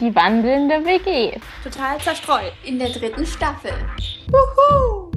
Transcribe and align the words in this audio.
Die 0.00 0.16
wandelnde 0.16 0.82
WG. 0.86 1.38
Total 1.62 2.00
zerstreut. 2.00 2.54
In 2.64 2.78
der 2.78 2.88
dritten 2.88 3.26
Staffel. 3.26 3.72
Wuhu! 4.28 5.10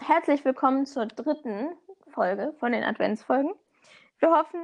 Herzlich 0.00 0.44
willkommen 0.44 0.86
zur 0.86 1.06
dritten 1.06 1.68
Folge 2.08 2.52
von 2.58 2.72
den 2.72 2.82
Adventsfolgen. 2.82 3.54
Wir 4.18 4.30
hoffen, 4.32 4.60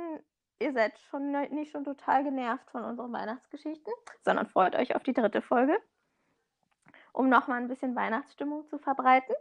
ihr 0.61 0.73
seid 0.73 0.99
schon 1.11 1.31
nicht 1.31 1.73
schon 1.73 1.85
total 1.85 2.25
genervt 2.25 2.71
von 2.71 2.85
unseren 2.85 3.13
Weihnachtsgeschichten, 3.13 3.93
sondern 4.25 4.47
freut 4.47 4.75
euch 4.75 4.95
auf 4.95 5.03
die 5.03 5.13
dritte 5.13 5.43
Folge, 5.43 5.79
um 7.13 7.29
nochmal 7.29 7.61
ein 7.61 7.69
bisschen 7.69 7.95
Weihnachtsstimmung 7.95 8.67
zu 8.67 8.79
verbreiten. 8.79 9.35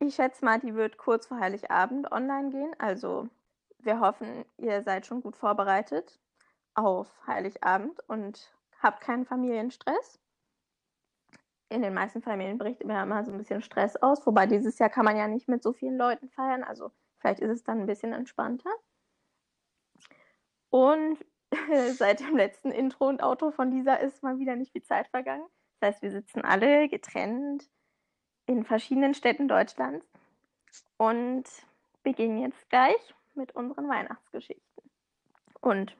Ich 0.00 0.14
schätze 0.14 0.44
mal, 0.44 0.60
die 0.60 0.74
wird 0.74 0.96
kurz 0.96 1.26
vor 1.26 1.40
Heiligabend 1.40 2.12
online 2.12 2.50
gehen. 2.50 2.72
Also 2.78 3.28
wir 3.78 4.00
hoffen, 4.00 4.44
ihr 4.56 4.82
seid 4.82 5.06
schon 5.06 5.22
gut 5.22 5.36
vorbereitet 5.36 6.18
auf 6.74 7.08
Heiligabend 7.26 7.98
und 8.08 8.52
habt 8.80 9.00
keinen 9.00 9.24
Familienstress. 9.24 10.20
In 11.70 11.82
den 11.82 11.94
meisten 11.94 12.22
Familien 12.22 12.58
bricht 12.58 12.80
immer 12.80 13.04
mal 13.06 13.24
so 13.24 13.32
ein 13.32 13.38
bisschen 13.38 13.60
Stress 13.60 13.96
aus, 13.96 14.24
wobei 14.26 14.46
dieses 14.46 14.78
Jahr 14.78 14.88
kann 14.88 15.04
man 15.04 15.16
ja 15.16 15.28
nicht 15.28 15.48
mit 15.48 15.62
so 15.62 15.72
vielen 15.72 15.98
Leuten 15.98 16.28
feiern. 16.30 16.62
Also 16.62 16.92
vielleicht 17.18 17.40
ist 17.40 17.50
es 17.50 17.64
dann 17.64 17.80
ein 17.80 17.86
bisschen 17.86 18.12
entspannter. 18.12 18.70
Und 20.70 21.18
seit 21.96 22.20
dem 22.20 22.36
letzten 22.36 22.70
Intro 22.70 23.08
und 23.08 23.22
Auto 23.22 23.50
von 23.50 23.70
Lisa 23.70 23.94
ist 23.94 24.22
mal 24.22 24.38
wieder 24.38 24.56
nicht 24.56 24.72
viel 24.72 24.82
Zeit 24.82 25.08
vergangen. 25.08 25.46
Das 25.80 25.94
heißt, 25.94 26.02
wir 26.02 26.10
sitzen 26.10 26.42
alle 26.42 26.88
getrennt 26.88 27.68
in 28.46 28.64
verschiedenen 28.64 29.14
Städten 29.14 29.48
Deutschlands 29.48 30.06
und 30.96 31.44
beginnen 32.02 32.38
jetzt 32.38 32.68
gleich 32.68 33.14
mit 33.34 33.54
unseren 33.54 33.88
Weihnachtsgeschichten 33.88 34.90
und 35.60 35.96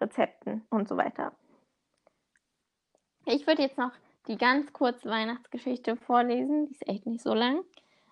Rezepten 0.00 0.66
und 0.70 0.88
so 0.88 0.96
weiter. 0.96 1.32
Ich 3.24 3.46
würde 3.46 3.62
jetzt 3.62 3.78
noch 3.78 3.92
die 4.26 4.36
ganz 4.36 4.72
kurze 4.72 5.08
Weihnachtsgeschichte 5.08 5.96
vorlesen. 5.96 6.66
Die 6.66 6.72
ist 6.72 6.88
echt 6.88 7.06
nicht 7.06 7.22
so 7.22 7.34
lang, 7.34 7.64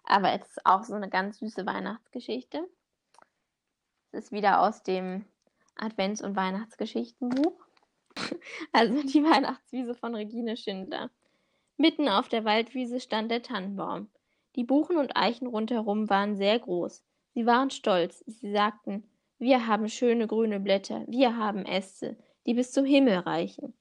aber 0.05 0.33
es 0.33 0.47
ist 0.49 0.67
auch 0.67 0.85
so 0.85 0.95
eine 0.95 1.09
ganz 1.09 1.39
süße 1.39 1.67
Weihnachtsgeschichte. 1.67 2.69
Es 4.13 4.25
ist 4.25 4.33
wieder 4.33 4.61
aus 4.61 4.83
dem 4.83 5.25
Advents- 5.81 6.23
und 6.23 6.37
Weihnachtsgeschichtenbuch. 6.37 7.55
Also 8.73 9.03
die 9.03 9.23
Weihnachtswiese 9.23 9.95
von 9.95 10.15
Regine 10.15 10.57
Schindler. 10.57 11.11
Mitten 11.77 12.09
auf 12.09 12.29
der 12.29 12.45
Waldwiese 12.45 13.01
stand 13.01 13.31
der 13.31 13.43
Tannenbaum. 13.43 14.09
Die 14.57 14.65
Buchen 14.65 14.97
und 14.97 15.17
Eichen 15.17 15.47
rundherum 15.47 16.11
waren 16.11 16.37
sehr 16.37 16.59
groß. 16.59 17.03
Sie 17.35 17.47
waren 17.47 17.71
stolz. 17.71 18.25
Sie 18.27 18.53
sagten, 18.53 19.05
wir 19.39 19.67
haben 19.67 19.89
schöne 19.89 20.27
grüne 20.27 20.61
Blätter, 20.61 21.05
wir 21.07 21.37
haben 21.37 21.65
Äste, 21.65 22.19
die 22.47 22.53
bis 22.53 22.73
zum 22.73 22.85
Himmel 22.85 23.21
reichen. 23.21 23.73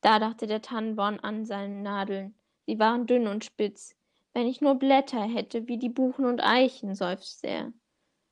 Da 0.00 0.18
dachte 0.18 0.46
der 0.46 0.62
Tannenbaum 0.62 1.18
an 1.20 1.44
seine 1.44 1.82
Nadeln. 1.82 2.34
Sie 2.66 2.78
waren 2.78 3.06
dünn 3.06 3.26
und 3.26 3.44
spitz. 3.44 3.94
Wenn 4.32 4.46
ich 4.46 4.62
nur 4.62 4.76
Blätter 4.76 5.22
hätte 5.22 5.68
wie 5.68 5.76
die 5.76 5.90
Buchen 5.90 6.24
und 6.24 6.40
Eichen, 6.40 6.94
seufzte 6.94 7.48
er. 7.48 7.72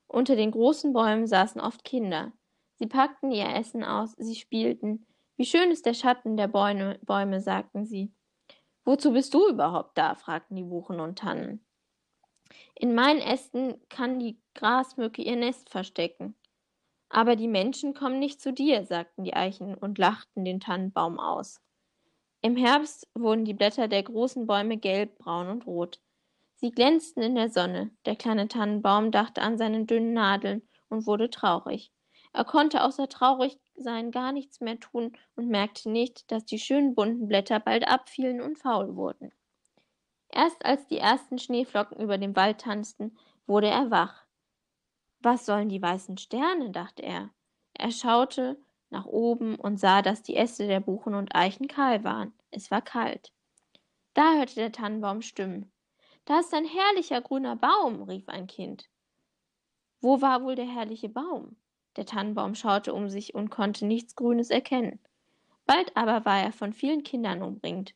Unter 0.06 0.36
den 0.36 0.52
großen 0.52 0.92
Bäumen 0.92 1.26
saßen 1.26 1.60
oft 1.60 1.84
Kinder. 1.84 2.32
Sie 2.80 2.86
packten 2.86 3.30
ihr 3.30 3.46
Essen 3.46 3.84
aus, 3.84 4.12
sie 4.16 4.34
spielten. 4.34 5.06
Wie 5.36 5.44
schön 5.44 5.70
ist 5.70 5.84
der 5.84 5.92
Schatten 5.92 6.38
der 6.38 6.48
Bäume, 6.48 6.98
Bäume, 7.02 7.42
sagten 7.42 7.84
sie. 7.84 8.10
Wozu 8.86 9.12
bist 9.12 9.34
du 9.34 9.46
überhaupt 9.50 9.98
da? 9.98 10.14
fragten 10.14 10.56
die 10.56 10.62
Buchen 10.62 10.98
und 10.98 11.18
Tannen. 11.18 11.62
In 12.74 12.94
meinen 12.94 13.20
Ästen 13.20 13.74
kann 13.90 14.18
die 14.18 14.40
Grasmücke 14.54 15.20
ihr 15.20 15.36
Nest 15.36 15.68
verstecken. 15.68 16.34
Aber 17.10 17.36
die 17.36 17.48
Menschen 17.48 17.92
kommen 17.92 18.18
nicht 18.18 18.40
zu 18.40 18.50
dir, 18.50 18.86
sagten 18.86 19.24
die 19.24 19.34
Eichen 19.34 19.74
und 19.74 19.98
lachten 19.98 20.46
den 20.46 20.58
Tannenbaum 20.58 21.20
aus. 21.20 21.60
Im 22.40 22.56
Herbst 22.56 23.10
wurden 23.14 23.44
die 23.44 23.52
Blätter 23.52 23.88
der 23.88 24.04
großen 24.04 24.46
Bäume 24.46 24.78
gelb, 24.78 25.18
braun 25.18 25.48
und 25.48 25.66
rot. 25.66 26.00
Sie 26.54 26.70
glänzten 26.70 27.22
in 27.22 27.34
der 27.34 27.50
Sonne. 27.50 27.90
Der 28.06 28.16
kleine 28.16 28.48
Tannenbaum 28.48 29.10
dachte 29.10 29.42
an 29.42 29.58
seine 29.58 29.84
dünnen 29.84 30.14
Nadeln 30.14 30.66
und 30.88 31.06
wurde 31.06 31.28
traurig. 31.28 31.92
Er 32.32 32.44
konnte 32.44 32.84
außer 32.84 33.08
traurig 33.08 33.58
sein 33.74 34.10
gar 34.10 34.32
nichts 34.32 34.60
mehr 34.60 34.78
tun 34.78 35.16
und 35.34 35.48
merkte 35.48 35.90
nicht, 35.90 36.30
dass 36.30 36.44
die 36.44 36.58
schönen 36.58 36.94
bunten 36.94 37.26
Blätter 37.26 37.58
bald 37.58 37.88
abfielen 37.88 38.40
und 38.40 38.58
faul 38.58 38.94
wurden. 38.94 39.32
Erst 40.28 40.64
als 40.64 40.86
die 40.86 40.98
ersten 40.98 41.38
Schneeflocken 41.38 42.00
über 42.00 42.18
dem 42.18 42.36
Wald 42.36 42.60
tanzten, 42.60 43.16
wurde 43.46 43.66
er 43.68 43.90
wach. 43.90 44.26
Was 45.18 45.44
sollen 45.44 45.68
die 45.68 45.82
weißen 45.82 46.18
Sterne? 46.18 46.70
dachte 46.70 47.02
er. 47.02 47.30
Er 47.74 47.90
schaute 47.90 48.62
nach 48.90 49.06
oben 49.06 49.56
und 49.56 49.78
sah, 49.78 50.02
dass 50.02 50.22
die 50.22 50.36
Äste 50.36 50.66
der 50.66 50.80
Buchen 50.80 51.14
und 51.14 51.34
Eichen 51.34 51.68
kahl 51.68 52.04
waren. 52.04 52.32
Es 52.50 52.70
war 52.70 52.82
kalt. 52.82 53.32
Da 54.14 54.34
hörte 54.34 54.54
der 54.54 54.72
Tannenbaum 54.72 55.22
Stimmen. 55.22 55.72
Da 56.24 56.40
ist 56.40 56.54
ein 56.54 56.64
herrlicher 56.64 57.20
grüner 57.20 57.56
Baum, 57.56 58.02
rief 58.02 58.28
ein 58.28 58.46
Kind. 58.46 58.88
Wo 60.00 60.20
war 60.20 60.42
wohl 60.42 60.54
der 60.54 60.66
herrliche 60.66 61.08
Baum? 61.08 61.56
Der 61.96 62.06
Tannenbaum 62.06 62.54
schaute 62.54 62.94
um 62.94 63.08
sich 63.08 63.34
und 63.34 63.50
konnte 63.50 63.86
nichts 63.86 64.16
Grünes 64.16 64.50
erkennen. 64.50 65.00
Bald 65.66 65.96
aber 65.96 66.24
war 66.24 66.40
er 66.40 66.52
von 66.52 66.72
vielen 66.72 67.02
Kindern 67.02 67.42
umringt. 67.42 67.94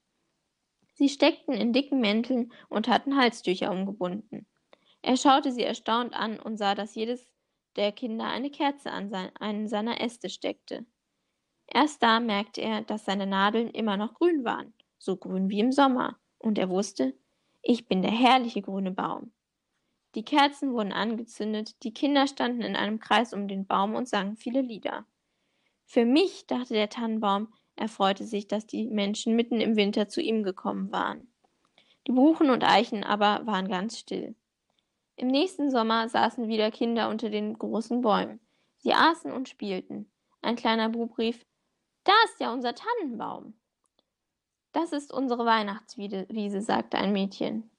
Sie 0.95 1.09
steckten 1.09 1.55
in 1.55 1.73
dicken 1.73 2.01
Mänteln 2.01 2.53
und 2.69 2.89
hatten 2.89 3.17
Halstücher 3.17 3.71
umgebunden. 3.71 4.47
Er 5.03 5.17
schaute 5.17 5.53
sie 5.53 5.65
erstaunt 5.65 6.15
an 6.15 6.39
und 6.39 6.57
sah, 6.57 6.75
dass 6.75 6.95
jedes 6.95 7.27
der 7.77 7.93
Kinder 7.93 8.27
eine 8.27 8.51
Kerze 8.51 8.91
an 8.91 9.13
einen 9.13 9.69
seiner 9.69 10.01
Äste 10.01 10.31
steckte. 10.31 10.87
Erst 11.67 12.03
da 12.03 12.21
merkte 12.21 12.61
er, 12.61 12.83
dass 12.83 13.05
seine 13.05 13.27
Nadeln 13.27 13.71
immer 13.71 13.97
noch 13.97 14.15
grün 14.15 14.45
waren, 14.45 14.73
so 14.99 15.17
grün 15.17 15.51
wie 15.51 15.61
im 15.61 15.73
Sommer, 15.73 16.19
und 16.39 16.59
er 16.59 16.69
wusste, 16.69 17.15
ich 17.63 17.89
bin 17.89 18.03
der 18.03 18.11
herrliche 18.13 18.63
grüne 18.63 18.93
Baum. 18.93 19.33
Die 20.15 20.25
Kerzen 20.25 20.73
wurden 20.73 20.93
angezündet, 20.93 21.83
die 21.83 21.93
Kinder 21.93 22.27
standen 22.27 22.63
in 22.63 22.77
einem 22.77 23.01
Kreis 23.01 23.33
um 23.33 23.49
den 23.49 23.67
Baum 23.67 23.95
und 23.95 24.09
sangen 24.09 24.37
viele 24.37 24.61
Lieder. 24.61 25.07
Für 25.85 26.05
mich, 26.05 26.47
dachte 26.47 26.75
der 26.75 26.89
Tannenbaum, 26.89 27.53
erfreute 27.77 28.25
sich, 28.25 28.47
dass 28.47 28.67
die 28.67 28.89
Menschen 28.89 29.35
mitten 29.35 29.61
im 29.61 29.77
Winter 29.77 30.09
zu 30.09 30.21
ihm 30.21 30.43
gekommen 30.43 30.93
waren. 30.93 31.33
Die 32.07 32.13
Buchen 32.13 32.51
und 32.51 32.63
Eichen 32.63 33.03
aber 33.03 33.47
waren 33.47 33.69
ganz 33.69 33.99
still. 33.99 34.37
Im 35.17 35.29
nächsten 35.29 35.71
Sommer 35.71 36.09
saßen 36.09 36.49
wieder 36.49 36.71
Kinder 36.71 37.09
unter 37.09 37.31
den 37.31 37.59
großen 37.59 38.01
Bäumen. 38.01 38.41
Sie 38.79 38.93
aßen 38.93 39.33
und 39.33 39.49
spielten. 39.49 40.11
Ein 40.43 40.57
kleiner 40.57 40.91
Bub 40.91 41.19
rief 41.19 41.45
Da 42.05 42.13
ist 42.27 42.41
ja 42.41 42.53
unser 42.53 42.75
Tannenbaum. 42.75 43.55
Das 44.73 44.93
ist 44.93 45.13
unsere 45.13 45.47
Weihnachtswiese, 45.47 46.61
sagte 46.61 46.99
ein 46.99 47.13
Mädchen. 47.13 47.71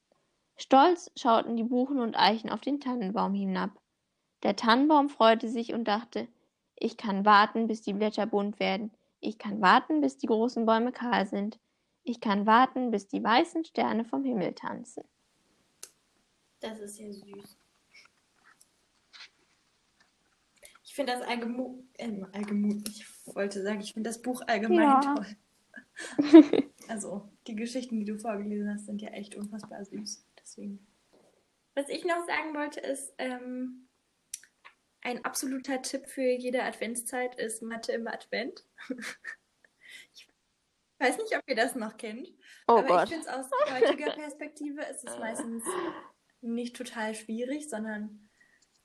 Stolz 0.58 1.12
schauten 1.18 1.58
die 1.58 1.64
Buchen 1.64 2.00
und 2.00 2.16
Eichen 2.16 2.50
auf 2.50 2.62
den 2.62 2.80
Tannenbaum 2.80 3.34
hinab. 3.34 3.72
Der 4.44 4.56
Tannenbaum 4.56 5.10
freute 5.10 5.50
sich 5.50 5.74
und 5.74 5.86
dachte, 5.86 6.28
ich 6.78 6.98
kann 6.98 7.26
warten, 7.26 7.68
bis 7.68 7.82
die 7.82 7.94
Blätter 7.94 8.26
bunt 8.26 8.60
werden. 8.60 8.92
Ich 9.20 9.38
kann 9.38 9.62
warten, 9.62 10.02
bis 10.02 10.18
die 10.18 10.28
großen 10.28 10.66
Bäume 10.66 10.92
kahl 10.92 11.26
sind. 11.26 11.60
Ich 12.04 12.20
kann 12.20 12.46
warten, 12.46 12.92
bis 12.92 13.08
die 13.08 13.24
weißen 13.24 13.66
Sterne 13.66 14.06
vom 14.06 14.24
Himmel 14.24 14.54
tanzen. 14.54 15.04
Das 16.60 16.80
ist 16.80 17.00
ja 17.00 17.12
süß. 17.12 17.58
Ich 20.84 20.94
finde 20.94 21.14
das 21.14 21.24
allgemein, 21.24 21.90
äh, 21.98 22.22
allgemein, 22.32 22.84
ich 22.88 23.06
wollte 23.26 23.62
sagen, 23.62 23.82
ich 23.82 23.94
finde 23.94 24.10
das 24.10 24.22
Buch 24.22 24.42
allgemein 24.48 24.80
ja. 24.80 25.16
toll. 25.16 25.26
also, 26.88 27.30
die 27.48 27.56
Geschichten, 27.56 28.00
die 28.00 28.06
du 28.06 28.18
vorgelesen 28.18 28.72
hast, 28.72 28.85
sind 28.85 29.02
ja 29.02 29.09
echt 29.09 29.35
unfassbar 29.35 29.84
süß. 29.84 30.26
Deswegen. 30.55 30.87
Was 31.75 31.90
ich 31.90 32.05
noch 32.05 32.25
sagen 32.25 32.55
wollte, 32.55 32.79
ist, 32.79 33.13
ähm, 33.17 33.90
ein 35.02 35.23
absoluter 35.23 35.81
Tipp 35.81 36.07
für 36.07 36.22
jede 36.22 36.63
Adventszeit 36.63 37.35
ist 37.35 37.61
Mathe 37.61 37.91
im 37.91 38.07
Advent. 38.07 38.66
ich 40.13 40.28
weiß 40.99 41.17
nicht, 41.17 41.37
ob 41.37 41.43
ihr 41.47 41.55
das 41.55 41.75
noch 41.75 41.97
kennt. 41.97 42.29
Oh 42.67 42.78
aber 42.78 42.87
Gott. 42.87 43.03
ich 43.03 43.09
finde 43.09 43.28
es 43.28 43.34
aus 43.34 43.49
heutiger 43.69 44.11
Perspektive 44.13 44.81
ist 44.84 45.07
es 45.07 45.19
meistens 45.19 45.63
nicht 46.41 46.75
total 46.75 47.13
schwierig, 47.13 47.69
sondern 47.69 48.29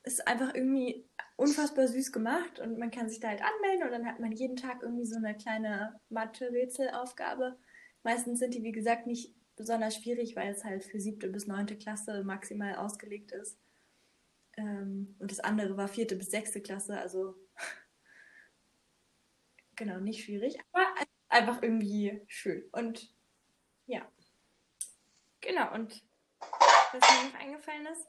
es 0.03 0.15
ist 0.15 0.27
einfach 0.27 0.55
irgendwie 0.55 1.09
unfassbar 1.37 1.89
süß 1.89 2.13
gemacht 2.13 2.59
und 2.59 2.79
man 2.79 2.91
kann 2.91 3.09
sich 3.09 3.21
da 3.21 3.29
halt 3.29 3.43
anmelden 3.43 3.85
und 3.85 3.93
dann 3.93 4.07
hat 4.07 4.19
man 4.19 4.33
jeden 4.33 4.57
Tag 4.57 4.83
irgendwie 4.83 5.07
so 5.07 5.17
eine 5.17 5.37
kleine 5.37 6.01
Mathe-Rätselaufgabe. 6.09 7.59
Meistens 8.03 8.41
sind 8.41 8.55
die, 8.55 8.63
wie 8.63 8.73
gesagt, 8.73 9.07
nicht 9.07 9.35
besonders 9.61 9.97
schwierig, 9.97 10.37
weil 10.37 10.51
es 10.51 10.65
halt 10.65 10.85
für 10.85 10.99
siebte 10.99 11.29
bis 11.29 11.47
neunte 11.47 11.77
Klasse 11.77 12.25
maximal 12.25 12.77
ausgelegt 12.77 13.33
ist. 13.33 13.59
Ähm, 14.57 15.15
und 15.19 15.31
das 15.31 15.41
andere 15.41 15.77
war 15.77 15.87
vierte 15.87 16.17
bis 16.17 16.31
sechste 16.31 16.63
Klasse, 16.63 16.99
also 16.99 17.37
genau, 19.77 20.01
nicht 20.01 20.25
schwierig. 20.25 20.57
Aber 20.73 20.87
einfach 21.29 21.63
irgendwie 21.63 22.23
schön. 22.27 22.65
Und 22.73 23.15
ja. 23.87 24.11
Genau, 25.43 25.75
und 25.75 26.03
was 26.93 27.01
mir 27.01 27.31
noch 27.31 27.39
eingefallen 27.39 27.87
ist, 27.87 28.09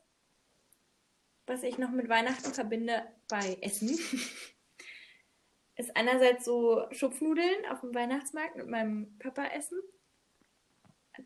was 1.48 1.64
ich 1.64 1.78
noch 1.78 1.92
mit 1.92 2.08
Weihnachten 2.08 2.54
verbinde 2.54 3.06
bei 3.28 3.58
Essen, 3.62 3.90
ist 5.76 5.96
einerseits 5.98 6.46
so 6.46 6.88
Schupfnudeln 6.92 7.66
auf 7.70 7.82
dem 7.82 7.94
Weihnachtsmarkt 7.94 8.56
mit 8.56 8.68
meinem 8.68 9.18
Papa 9.20 9.48
essen. 9.48 9.82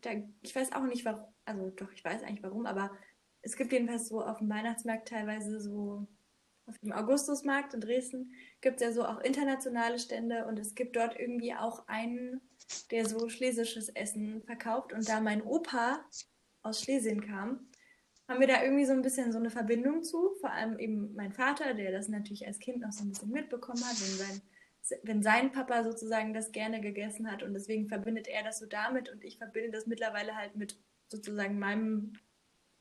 Da, 0.02 0.10
ich 0.42 0.54
weiß 0.54 0.72
auch 0.72 0.84
nicht 0.84 1.04
warum, 1.04 1.24
also 1.44 1.70
doch, 1.70 1.92
ich 1.92 2.04
weiß 2.04 2.22
eigentlich 2.22 2.42
warum, 2.42 2.66
aber 2.66 2.90
es 3.42 3.56
gibt 3.56 3.72
jedenfalls 3.72 4.08
so 4.08 4.22
auf 4.22 4.38
dem 4.38 4.48
Weihnachtsmarkt 4.48 5.08
teilweise 5.08 5.60
so, 5.60 6.08
auf 6.66 6.78
dem 6.78 6.92
Augustusmarkt 6.92 7.74
in 7.74 7.80
Dresden 7.80 8.32
gibt 8.60 8.80
es 8.80 8.82
ja 8.82 8.92
so 8.92 9.04
auch 9.04 9.20
internationale 9.20 10.00
Stände 10.00 10.46
und 10.46 10.58
es 10.58 10.74
gibt 10.74 10.96
dort 10.96 11.18
irgendwie 11.18 11.54
auch 11.54 11.86
einen, 11.86 12.40
der 12.90 13.06
so 13.06 13.28
schlesisches 13.28 13.88
Essen 13.90 14.42
verkauft 14.42 14.92
und 14.92 15.08
da 15.08 15.20
mein 15.20 15.42
Opa 15.42 16.04
aus 16.62 16.82
Schlesien 16.82 17.20
kam, 17.20 17.70
haben 18.28 18.40
wir 18.40 18.48
da 18.48 18.62
irgendwie 18.62 18.84
so 18.84 18.92
ein 18.92 19.02
bisschen 19.02 19.30
so 19.30 19.38
eine 19.38 19.50
Verbindung 19.50 20.02
zu. 20.02 20.34
Vor 20.40 20.50
allem 20.50 20.78
eben 20.78 21.14
mein 21.14 21.32
Vater, 21.32 21.74
der 21.74 21.92
das 21.92 22.08
natürlich 22.08 22.46
als 22.46 22.58
Kind 22.58 22.80
noch 22.80 22.90
so 22.92 23.04
ein 23.04 23.10
bisschen 23.10 23.30
mitbekommen 23.30 23.84
hat, 23.84 24.00
wenn 24.00 24.26
sein, 24.26 24.42
wenn 25.02 25.22
sein 25.22 25.52
Papa 25.52 25.84
sozusagen 25.84 26.32
das 26.34 26.52
gerne 26.52 26.80
gegessen 26.80 27.30
hat 27.30 27.42
und 27.42 27.54
deswegen 27.54 27.88
verbindet 27.88 28.28
er 28.28 28.42
das 28.42 28.58
so 28.58 28.66
damit 28.66 29.08
und 29.08 29.24
ich 29.24 29.38
verbinde 29.38 29.70
das 29.70 29.86
mittlerweile 29.86 30.36
halt 30.36 30.56
mit 30.56 30.78
sozusagen 31.08 31.58
meinem 31.58 32.12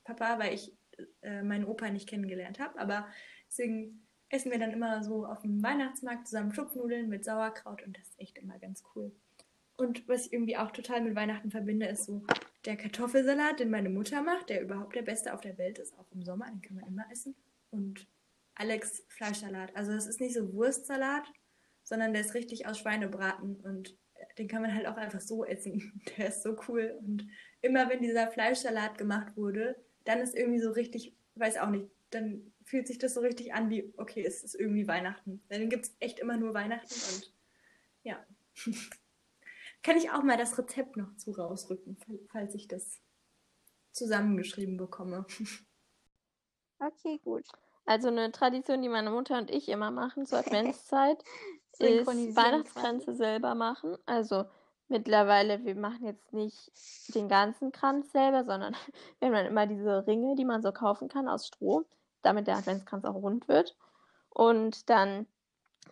Papa, 0.04 0.40
weil 0.40 0.54
ich 0.54 0.74
äh, 1.22 1.42
meinen 1.44 1.66
Opa 1.66 1.90
nicht 1.90 2.08
kennengelernt 2.08 2.60
habe. 2.60 2.80
Aber 2.80 3.08
deswegen 3.48 4.06
essen 4.30 4.52
wir 4.52 4.60
dann 4.60 4.72
immer 4.72 5.04
so 5.04 5.26
auf 5.26 5.42
dem 5.42 5.62
Weihnachtsmarkt 5.64 6.28
zusammen 6.28 6.54
Schupfnudeln 6.54 7.10
mit 7.10 7.26
Sauerkraut 7.26 7.84
und 7.84 7.98
das 7.98 8.08
ist 8.10 8.20
echt 8.20 8.38
immer 8.38 8.58
ganz 8.60 8.84
cool. 8.96 9.12
Und 9.78 10.08
was 10.08 10.28
ich 10.28 10.34
irgendwie 10.34 10.58
auch 10.58 10.72
total 10.72 11.02
mit 11.02 11.16
Weihnachten 11.16 11.52
verbinde, 11.52 11.88
ist 11.88 12.06
so 12.06 12.24
der 12.64 12.78
Kartoffelsalat, 12.78 13.60
den 13.60 13.70
meine 13.70 13.90
Mutter 13.90 14.22
macht, 14.22 14.50
der 14.50 14.62
überhaupt 14.62 14.96
der 14.96 15.02
beste 15.02 15.34
auf 15.34 15.42
der 15.42 15.58
Welt 15.58 15.80
ist, 15.80 15.98
auch 16.00 16.10
im 16.12 16.24
Sommer, 16.24 16.50
den 16.50 16.62
kann 16.62 16.76
man 16.76 16.88
immer 16.88 17.06
essen. 17.12 17.36
Und 17.72 18.08
Alex 18.56 19.04
Fleischsalat. 19.10 19.76
Also 19.76 19.92
das 19.92 20.08
ist 20.08 20.22
nicht 20.22 20.34
so 20.34 20.54
Wurstsalat, 20.54 21.28
sondern 21.86 22.12
der 22.12 22.22
ist 22.24 22.34
richtig 22.34 22.68
aus 22.68 22.80
Schweinebraten 22.80 23.62
und 23.62 23.98
den 24.38 24.48
kann 24.50 24.62
man 24.62 24.74
halt 24.74 24.88
auch 24.88 24.98
einfach 24.98 25.22
so 25.22 25.46
essen. 25.46 26.02
Der 26.18 26.28
ist 26.28 26.44
so 26.44 26.58
cool. 26.68 26.98
Und 27.00 27.28
immer 27.62 27.90
wenn 27.90 28.02
dieser 28.02 28.30
Fleischsalat 28.30 28.98
gemacht 28.98 29.38
wurde, 29.38 29.76
dann 30.04 30.20
ist 30.20 30.36
irgendwie 30.36 30.60
so 30.60 30.72
richtig, 30.72 31.16
weiß 31.36 31.58
auch 31.58 31.70
nicht, 31.70 31.90
dann 32.10 32.54
fühlt 32.64 32.88
sich 32.88 32.98
das 32.98 33.14
so 33.14 33.22
richtig 33.22 33.54
an 33.54 33.70
wie, 33.70 33.94
okay, 33.98 34.26
es 34.26 34.44
ist 34.44 34.56
irgendwie 34.56 34.88
Weihnachten. 34.88 35.42
Dann 35.50 35.70
gibt 35.70 35.86
es 35.86 35.96
echt 36.00 36.20
immer 36.20 36.38
nur 36.38 36.54
Weihnachten 36.54 36.94
und 36.94 37.34
ja. 38.04 38.26
Kann 39.84 39.98
ich 39.98 40.10
auch 40.10 40.24
mal 40.24 40.38
das 40.38 40.58
Rezept 40.58 40.98
noch 40.98 41.16
zu 41.16 41.32
rausrücken, 41.32 41.98
falls 42.32 42.56
ich 42.56 42.68
das 42.68 43.00
zusammengeschrieben 43.92 44.78
bekomme. 44.78 45.26
Okay, 46.78 47.22
gut. 47.24 47.46
Also 47.86 48.10
eine 48.10 48.34
Tradition, 48.34 48.82
die 48.82 48.90
meine 48.90 49.10
Mutter 49.10 49.38
und 49.38 49.50
ich 49.50 49.70
immer 49.70 49.92
machen 49.92 50.26
zur 50.26 50.40
Adventszeit, 50.40 51.24
ist 51.80 52.08
Weihnachtskränze 52.08 53.14
selber 53.14 53.56
machen. 53.56 53.98
Also 54.06 54.46
mittlerweile, 54.88 55.64
wir 55.66 55.76
machen 55.76 56.06
jetzt 56.06 56.34
nicht 56.34 56.72
den 57.14 57.28
ganzen 57.28 57.72
Kranz 57.72 58.12
selber, 58.12 58.44
sondern 58.46 58.74
wir 59.20 59.28
haben 59.28 59.36
dann 59.36 59.46
immer 59.48 59.68
diese 59.68 60.06
Ringe, 60.08 60.36
die 60.36 60.46
man 60.46 60.62
so 60.62 60.72
kaufen 60.72 61.08
kann 61.08 61.28
aus 61.28 61.48
Stroh, 61.48 61.86
damit 62.22 62.48
der 62.48 62.58
Adventskranz 62.58 63.06
auch 63.06 63.16
rund 63.16 63.48
wird. 63.48 63.76
Und 64.30 64.90
dann 64.90 65.28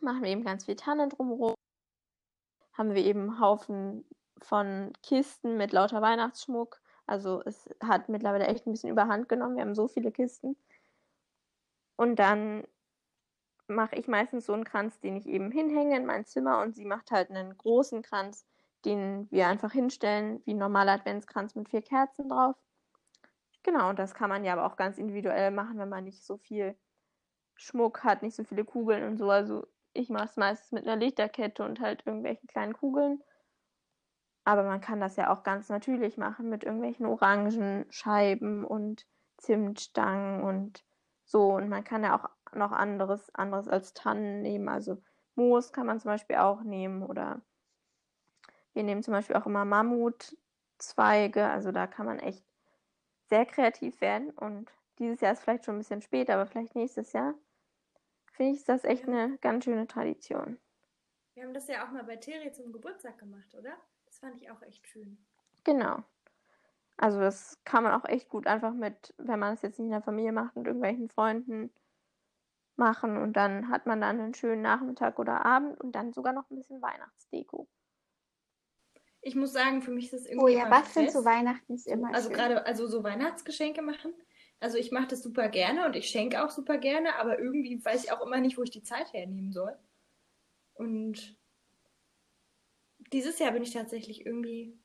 machen 0.01 0.23
wir 0.23 0.29
eben 0.29 0.43
ganz 0.43 0.65
viel 0.65 0.75
Tannen 0.75 1.09
drumherum 1.09 1.55
haben 2.73 2.95
wir 2.95 3.03
eben 3.03 3.39
Haufen 3.39 4.03
von 4.39 4.91
Kisten 5.03 5.57
mit 5.57 5.71
lauter 5.71 6.01
Weihnachtsschmuck. 6.01 6.81
Also 7.05 7.41
es 7.45 7.69
hat 7.81 8.09
mittlerweile 8.09 8.47
echt 8.47 8.65
ein 8.65 8.71
bisschen 8.71 8.89
überhand 8.89 9.29
genommen. 9.29 9.55
Wir 9.55 9.63
haben 9.63 9.75
so 9.75 9.87
viele 9.87 10.11
Kisten. 10.11 10.57
Und 11.95 12.17
dann 12.17 12.63
mache 13.67 13.95
ich 13.95 14.07
meistens 14.07 14.45
so 14.45 14.53
einen 14.53 14.65
Kranz, 14.65 14.99
den 14.99 15.15
ich 15.15 15.27
eben 15.27 15.51
hinhänge 15.51 15.97
in 15.97 16.05
mein 16.05 16.25
Zimmer 16.25 16.61
und 16.61 16.75
sie 16.75 16.85
macht 16.85 17.11
halt 17.11 17.29
einen 17.29 17.57
großen 17.57 18.01
Kranz, 18.01 18.45
den 18.85 19.29
wir 19.31 19.47
einfach 19.47 19.71
hinstellen, 19.71 20.41
wie 20.45 20.53
ein 20.53 20.57
normaler 20.57 20.93
Adventskranz 20.93 21.55
mit 21.55 21.69
vier 21.69 21.81
Kerzen 21.81 22.29
drauf. 22.29 22.55
Genau, 23.63 23.89
und 23.89 23.99
das 23.99 24.13
kann 24.13 24.29
man 24.29 24.43
ja 24.43 24.53
aber 24.53 24.65
auch 24.65 24.75
ganz 24.75 24.97
individuell 24.97 25.51
machen, 25.51 25.77
wenn 25.77 25.89
man 25.89 26.03
nicht 26.03 26.23
so 26.25 26.37
viel 26.37 26.77
Schmuck 27.55 28.03
hat, 28.03 28.21
nicht 28.21 28.35
so 28.35 28.43
viele 28.43 28.65
Kugeln 28.65 29.03
und 29.03 29.17
so. 29.17 29.29
Also 29.29 29.65
ich 29.93 30.09
mache 30.09 30.25
es 30.25 30.37
meistens 30.37 30.71
mit 30.71 30.85
einer 30.85 30.97
Lichterkette 30.97 31.63
und 31.63 31.79
halt 31.79 32.05
irgendwelchen 32.05 32.47
kleinen 32.47 32.73
Kugeln. 32.73 33.23
Aber 34.43 34.63
man 34.63 34.81
kann 34.81 34.99
das 34.99 35.15
ja 35.15 35.31
auch 35.31 35.43
ganz 35.43 35.69
natürlich 35.69 36.17
machen 36.17 36.49
mit 36.49 36.63
irgendwelchen 36.65 37.05
Orangenscheiben 37.05 38.65
und 38.65 39.07
Zimtstangen 39.37 40.43
und 40.43 40.83
so. 41.23 41.53
Und 41.53 41.69
man 41.69 41.85
kann 41.85 42.03
ja 42.03 42.17
auch 42.17 42.29
noch 42.55 42.71
anderes, 42.71 43.33
anderes 43.35 43.67
als 43.67 43.93
Tannen 43.93 44.41
nehmen. 44.41 44.69
Also 44.69 45.01
Moos 45.35 45.73
kann 45.73 45.87
man 45.87 45.99
zum 45.99 46.09
Beispiel 46.09 46.37
auch 46.37 46.63
nehmen 46.63 47.03
oder 47.03 47.41
wir 48.73 48.83
nehmen 48.83 49.03
zum 49.03 49.13
Beispiel 49.13 49.35
auch 49.35 49.45
immer 49.45 49.65
Mammutzweige. 49.65 51.45
Also 51.47 51.71
da 51.71 51.87
kann 51.87 52.05
man 52.05 52.19
echt 52.19 52.43
sehr 53.29 53.45
kreativ 53.45 54.01
werden. 54.01 54.31
Und 54.31 54.71
dieses 54.99 55.21
Jahr 55.21 55.33
ist 55.33 55.41
vielleicht 55.41 55.65
schon 55.65 55.75
ein 55.75 55.79
bisschen 55.79 56.01
spät, 56.01 56.29
aber 56.29 56.45
vielleicht 56.45 56.75
nächstes 56.75 57.13
Jahr 57.13 57.33
finde 58.31 58.57
ich 58.57 58.63
das 58.63 58.83
echt 58.83 59.07
eine 59.07 59.37
ganz 59.39 59.65
schöne 59.65 59.87
Tradition. 59.87 60.59
Wir 61.33 61.43
haben 61.43 61.53
das 61.53 61.67
ja 61.67 61.85
auch 61.85 61.91
mal 61.91 62.03
bei 62.03 62.15
Terry 62.15 62.51
zum 62.51 62.71
Geburtstag 62.71 63.17
gemacht, 63.17 63.55
oder? 63.55 63.73
Das 64.05 64.19
fand 64.19 64.39
ich 64.41 64.51
auch 64.51 64.61
echt 64.61 64.87
schön. 64.87 65.17
Genau. 65.63 66.03
Also 66.97 67.19
das 67.19 67.59
kann 67.63 67.83
man 67.83 67.93
auch 67.93 68.05
echt 68.07 68.29
gut 68.29 68.45
einfach 68.45 68.73
mit, 68.73 69.13
wenn 69.17 69.39
man 69.39 69.55
es 69.55 69.63
jetzt 69.63 69.79
nicht 69.79 69.87
in 69.87 69.91
der 69.91 70.01
Familie 70.01 70.31
macht, 70.31 70.55
mit 70.55 70.67
irgendwelchen 70.67 71.09
Freunden 71.09 71.71
machen 72.77 73.17
und 73.17 73.33
dann 73.33 73.69
hat 73.69 73.85
man 73.85 74.01
dann 74.01 74.19
einen 74.19 74.33
schönen 74.33 74.61
Nachmittag 74.61 75.19
oder 75.19 75.45
Abend 75.45 75.79
und 75.79 75.93
dann 75.93 76.13
sogar 76.13 76.33
noch 76.33 76.49
ein 76.49 76.55
bisschen 76.55 76.81
Weihnachtsdeko. 76.81 77.67
Ich 79.21 79.35
muss 79.35 79.53
sagen, 79.53 79.81
für 79.81 79.91
mich 79.91 80.05
ist 80.05 80.13
das 80.13 80.25
irgendwie. 80.25 80.45
Oh 80.45 80.47
ja, 80.47 80.69
was 80.69 80.93
sind 80.93 81.11
so 81.11 81.23
Weihnachten 81.23 81.73
ist 81.73 81.87
immer 81.87 82.13
Also 82.13 82.29
gerade, 82.29 82.65
also 82.65 82.87
so 82.87 83.03
Weihnachtsgeschenke 83.03 83.81
machen 83.81 84.13
also 84.63 84.77
ich 84.77 84.91
mache 84.91 85.07
das 85.07 85.21
super 85.21 85.49
gerne 85.49 85.85
und 85.85 85.97
ich 85.97 86.07
schenke 86.07 86.41
auch 86.41 86.49
super 86.49 86.77
gerne, 86.77 87.17
aber 87.17 87.37
irgendwie 87.37 87.83
weiß 87.83 88.05
ich 88.05 88.11
auch 88.13 88.25
immer 88.25 88.39
nicht, 88.39 88.57
wo 88.57 88.63
ich 88.63 88.71
die 88.71 88.81
Zeit 88.81 89.11
hernehmen 89.11 89.51
soll. 89.51 89.77
Und 90.73 91.37
dieses 93.11 93.39
Jahr 93.39 93.51
bin 93.51 93.61
ich 93.61 93.71
tatsächlich 93.71 94.25
irgendwie, 94.25 94.79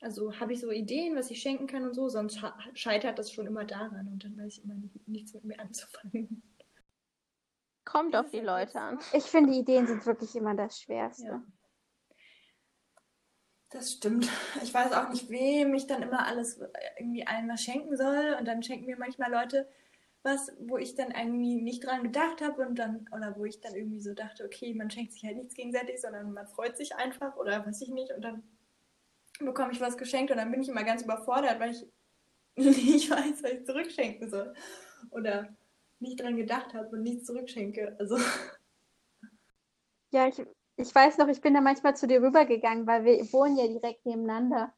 also 0.00 0.40
habe 0.40 0.52
ich 0.52 0.60
so 0.60 0.72
Ideen, 0.72 1.14
was 1.14 1.30
ich 1.30 1.40
schenken 1.40 1.68
kann 1.68 1.84
und 1.84 1.94
so, 1.94 2.08
sonst 2.08 2.40
scheitert 2.74 3.20
das 3.20 3.30
schon 3.30 3.46
immer 3.46 3.64
daran 3.64 4.08
und 4.08 4.24
dann 4.24 4.36
weiß 4.36 4.58
ich 4.58 4.64
immer 4.64 4.74
nicht, 4.74 5.06
nichts 5.06 5.32
mit 5.32 5.44
mir 5.44 5.60
anzufangen. 5.60 6.42
Kommt 7.94 8.16
auf 8.16 8.28
die 8.30 8.40
Leute 8.40 8.80
an. 8.80 8.98
Ich 9.12 9.22
finde, 9.22 9.52
die 9.52 9.60
Ideen 9.60 9.86
sind 9.86 10.04
wirklich 10.04 10.34
immer 10.34 10.56
das 10.56 10.80
Schwerste. 10.80 11.26
Ja. 11.26 11.42
Das 13.70 13.92
stimmt. 13.92 14.28
Ich 14.64 14.74
weiß 14.74 14.92
auch 14.92 15.10
nicht, 15.10 15.30
wem 15.30 15.74
ich 15.74 15.86
dann 15.86 16.02
immer 16.02 16.26
alles 16.26 16.60
irgendwie 16.98 17.24
allen 17.24 17.48
was 17.48 17.62
schenken 17.62 17.96
soll. 17.96 18.36
Und 18.36 18.48
dann 18.48 18.64
schenken 18.64 18.86
mir 18.86 18.98
manchmal 18.98 19.30
Leute 19.30 19.68
was, 20.24 20.50
wo 20.58 20.76
ich 20.76 20.96
dann 20.96 21.12
irgendwie 21.12 21.54
nicht 21.54 21.86
dran 21.86 22.02
gedacht 22.02 22.40
habe 22.40 22.66
und 22.66 22.80
dann, 22.80 23.08
oder 23.14 23.36
wo 23.36 23.44
ich 23.44 23.60
dann 23.60 23.76
irgendwie 23.76 24.00
so 24.00 24.12
dachte, 24.12 24.44
okay, 24.44 24.74
man 24.74 24.90
schenkt 24.90 25.12
sich 25.12 25.22
halt 25.24 25.36
nichts 25.36 25.54
gegenseitig, 25.54 26.00
sondern 26.00 26.32
man 26.32 26.48
freut 26.48 26.76
sich 26.76 26.96
einfach 26.96 27.36
oder 27.36 27.64
weiß 27.64 27.80
ich 27.82 27.90
nicht. 27.90 28.12
Und 28.12 28.22
dann 28.22 28.42
bekomme 29.38 29.70
ich 29.70 29.80
was 29.80 29.96
geschenkt 29.96 30.32
und 30.32 30.38
dann 30.38 30.50
bin 30.50 30.62
ich 30.62 30.68
immer 30.68 30.82
ganz 30.82 31.02
überfordert, 31.02 31.60
weil 31.60 31.70
ich 31.70 31.86
nicht 32.56 33.08
weiß, 33.08 33.40
was 33.44 33.52
ich 33.52 33.64
zurückschenken 33.64 34.28
soll. 34.28 34.52
Oder 35.10 35.54
nicht 36.04 36.20
dran 36.20 36.36
gedacht 36.36 36.74
habe 36.74 36.88
und 36.90 37.02
nichts 37.02 37.26
zurückschenke. 37.26 37.96
Also. 37.98 38.16
Ja, 40.10 40.28
ich 40.28 40.40
ich 40.76 40.94
weiß 40.94 41.18
noch, 41.18 41.28
ich 41.28 41.40
bin 41.40 41.54
da 41.54 41.60
manchmal 41.60 41.96
zu 41.96 42.06
dir 42.06 42.20
rübergegangen, 42.20 42.86
weil 42.86 43.04
wir 43.04 43.32
wohnen 43.32 43.56
ja 43.56 43.66
direkt 43.66 44.04
nebeneinander. 44.06 44.72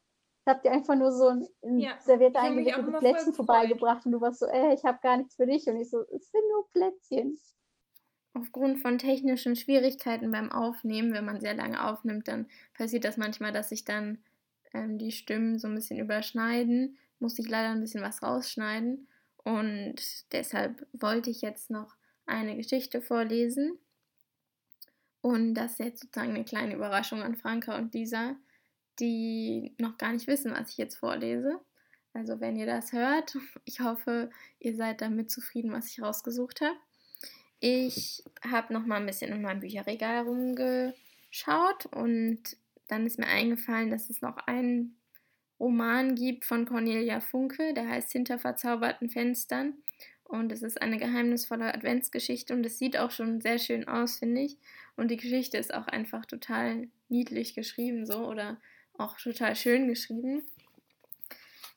Ich 0.45 0.47
hab 0.47 0.61
dir 0.61 0.71
einfach 0.71 0.95
nur 0.95 1.11
so 1.11 1.27
ein, 1.27 1.47
ein 1.63 1.79
ja, 1.79 1.99
servierte 1.99 2.39
eingewickelte 2.39 2.91
Plätzchen 2.99 3.33
vorbeigebracht 3.33 4.05
und 4.05 4.13
du 4.13 4.21
warst 4.21 4.39
so, 4.39 4.45
ey, 4.45 4.73
ich 4.73 4.85
habe 4.85 4.99
gar 5.01 5.17
nichts 5.17 5.35
für 5.35 5.45
dich. 5.45 5.67
Und 5.67 5.77
ich 5.77 5.89
so, 5.89 6.01
es 6.01 6.31
sind 6.31 6.43
nur 6.51 6.69
Plätzchen. 6.71 7.37
Aufgrund 8.33 8.79
von 8.79 8.99
technischen 8.99 9.55
Schwierigkeiten 9.55 10.31
beim 10.31 10.51
Aufnehmen, 10.51 11.11
wenn 11.13 11.25
man 11.25 11.41
sehr 11.41 11.55
lange 11.55 11.83
aufnimmt, 11.83 12.27
dann 12.27 12.47
passiert 12.75 13.03
das 13.03 13.17
manchmal, 13.17 13.51
dass 13.51 13.69
sich 13.69 13.83
dann 13.83 14.19
ähm, 14.73 14.99
die 14.99 15.11
Stimmen 15.11 15.57
so 15.57 15.67
ein 15.67 15.75
bisschen 15.75 15.99
überschneiden. 15.99 16.97
Musste 17.19 17.41
ich 17.41 17.49
leider 17.49 17.69
ein 17.69 17.81
bisschen 17.81 18.03
was 18.03 18.21
rausschneiden. 18.21 19.07
Und 19.47 19.95
deshalb 20.33 20.85
wollte 20.91 21.29
ich 21.29 21.41
jetzt 21.41 21.69
noch 21.69 21.95
eine 22.25 22.57
Geschichte 22.57 23.01
vorlesen. 23.01 23.79
Und 25.21 25.53
das 25.53 25.71
ist 25.73 25.79
jetzt 25.79 26.01
sozusagen 26.01 26.35
eine 26.35 26.43
kleine 26.43 26.75
Überraschung 26.75 27.21
an 27.21 27.37
Franka 27.37 27.77
und 27.77 27.93
Lisa, 27.93 28.35
die 28.99 29.73
noch 29.77 29.97
gar 29.97 30.11
nicht 30.11 30.27
wissen, 30.27 30.51
was 30.51 30.71
ich 30.71 30.77
jetzt 30.77 30.97
vorlese. 30.97 31.61
Also 32.13 32.41
wenn 32.41 32.57
ihr 32.57 32.65
das 32.65 32.91
hört, 32.91 33.37
ich 33.63 33.79
hoffe, 33.79 34.31
ihr 34.59 34.75
seid 34.75 34.99
damit 34.99 35.31
zufrieden, 35.31 35.71
was 35.71 35.87
ich 35.87 36.01
rausgesucht 36.01 36.59
habe. 36.59 36.75
Ich 37.61 38.25
habe 38.41 38.73
noch 38.73 38.85
mal 38.85 38.99
ein 38.99 39.05
bisschen 39.05 39.31
in 39.31 39.41
meinem 39.41 39.61
Bücherregal 39.61 40.25
rumgeschaut 40.25 41.85
und 41.93 42.41
dann 42.89 43.05
ist 43.05 43.17
mir 43.17 43.27
eingefallen, 43.27 43.91
dass 43.91 44.09
es 44.09 44.21
noch 44.21 44.35
einen 44.45 44.96
Roman 45.59 46.15
gibt 46.15 46.45
von 46.45 46.65
Cornelia 46.65 47.19
Funke, 47.19 47.73
der 47.73 47.87
heißt 47.87 48.11
Hinter 48.11 48.37
verzauberten 48.39 49.09
Fenstern. 49.09 49.73
Und 50.23 50.51
es 50.51 50.61
ist 50.61 50.81
eine 50.81 50.97
geheimnisvolle 50.97 51.73
Adventsgeschichte 51.73 52.53
und 52.53 52.65
es 52.65 52.77
sieht 52.77 52.97
auch 52.97 53.11
schon 53.11 53.39
sehr 53.39 53.59
schön 53.59 53.87
aus, 53.87 54.17
finde 54.19 54.41
ich. 54.41 54.57
Und 54.97 55.09
die 55.09 55.17
Geschichte 55.17 55.57
ist 55.57 55.73
auch 55.73 55.87
einfach 55.87 56.25
total 56.25 56.89
niedlich 57.07 57.55
geschrieben, 57.55 58.05
so 58.05 58.27
oder 58.27 58.59
auch 58.97 59.17
total 59.17 59.55
schön 59.55 59.87
geschrieben. 59.87 60.43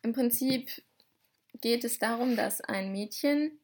Im 0.03 0.13
Prinzip 0.13 0.83
geht 1.61 1.85
es 1.85 1.99
darum, 1.99 2.35
dass 2.37 2.61
ein 2.61 2.91
Mädchen 2.91 3.59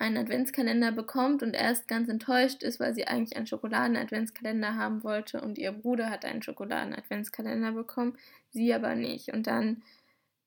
einen 0.00 0.16
Adventskalender 0.16 0.92
bekommt 0.92 1.42
und 1.42 1.52
erst 1.52 1.86
ganz 1.86 2.08
enttäuscht 2.08 2.62
ist, 2.62 2.80
weil 2.80 2.94
sie 2.94 3.06
eigentlich 3.06 3.36
einen 3.36 3.46
Schokoladen-Adventskalender 3.46 4.74
haben 4.74 5.04
wollte 5.04 5.42
und 5.42 5.58
ihr 5.58 5.72
Bruder 5.72 6.08
hat 6.08 6.24
einen 6.24 6.42
Schokoladen-Adventskalender 6.42 7.72
bekommen, 7.72 8.16
sie 8.50 8.72
aber 8.72 8.94
nicht. 8.94 9.32
Und 9.32 9.46
dann 9.46 9.82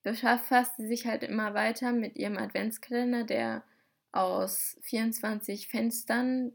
befasst 0.02 0.78
sie 0.78 0.88
sich 0.88 1.06
halt 1.06 1.24
immer 1.24 1.54
weiter 1.54 1.92
mit 1.92 2.18
ihrem 2.18 2.38
Adventskalender, 2.38 3.26
der 3.26 3.64
aus 4.12 4.78
24 4.82 5.68
Fenstern 5.68 6.54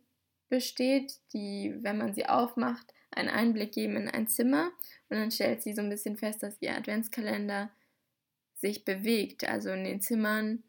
besteht, 0.49 1.21
die, 1.33 1.75
wenn 1.81 1.99
man 1.99 2.14
sie 2.14 2.26
aufmacht, 2.26 2.93
einen 3.12 3.28
Einblick 3.28 3.73
geben 3.73 3.97
in 3.97 4.09
ein 4.09 4.26
Zimmer. 4.26 4.71
Und 5.09 5.19
dann 5.19 5.31
stellt 5.31 5.62
sie 5.62 5.73
so 5.73 5.83
ein 5.83 5.90
bisschen 5.90 6.17
fest, 6.17 6.43
dass 6.43 6.61
ihr 6.61 6.76
Adventskalender 6.76 7.71
sich 8.57 8.85
bewegt. 8.85 9.49
Also 9.49 9.71
in 9.71 9.85
den 9.85 10.00
Zimmern 10.00 10.64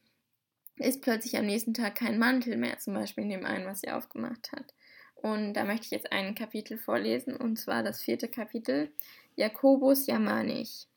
ist 0.88 1.02
plötzlich 1.02 1.38
am 1.38 1.46
nächsten 1.46 1.74
Tag 1.74 1.96
kein 1.96 2.18
Mantel 2.18 2.56
mehr, 2.58 2.80
zum 2.80 2.94
Beispiel 2.94 3.26
in 3.26 3.30
dem 3.30 3.46
einen, 3.46 3.66
was 3.66 3.82
sie 3.82 3.92
aufgemacht 3.92 4.52
hat. 4.54 4.74
Und 5.16 5.54
da 5.54 5.66
möchte 5.66 5.86
ich 5.86 5.92
jetzt 5.92 6.12
ein 6.12 6.36
Kapitel 6.36 6.78
vorlesen, 6.78 7.36
und 7.36 7.60
zwar 7.60 7.84
das 7.84 8.02
vierte 8.02 8.30
Kapitel. 8.30 8.90
Jakobus 9.36 10.08
jammer 10.08 10.44
nicht. 10.44 10.88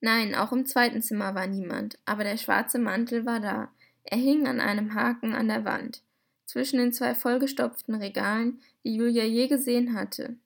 Nein, 0.00 0.34
auch 0.34 0.52
im 0.52 0.66
zweiten 0.66 1.00
Zimmer 1.00 1.34
war 1.34 1.46
niemand, 1.46 1.98
aber 2.04 2.24
der 2.24 2.36
schwarze 2.36 2.78
Mantel 2.78 3.24
war 3.24 3.40
da. 3.40 3.70
Er 4.02 4.18
hing 4.18 4.46
an 4.46 4.60
einem 4.60 4.94
Haken 4.94 5.32
an 5.32 5.48
der 5.48 5.64
Wand, 5.64 6.02
zwischen 6.44 6.78
den 6.78 6.92
zwei 6.92 7.14
vollgestopften 7.14 7.94
Regalen, 7.94 8.60
die 8.82 8.96
Julia 8.96 9.24
je 9.24 9.46
gesehen 9.46 9.94
hatte. 9.94 10.36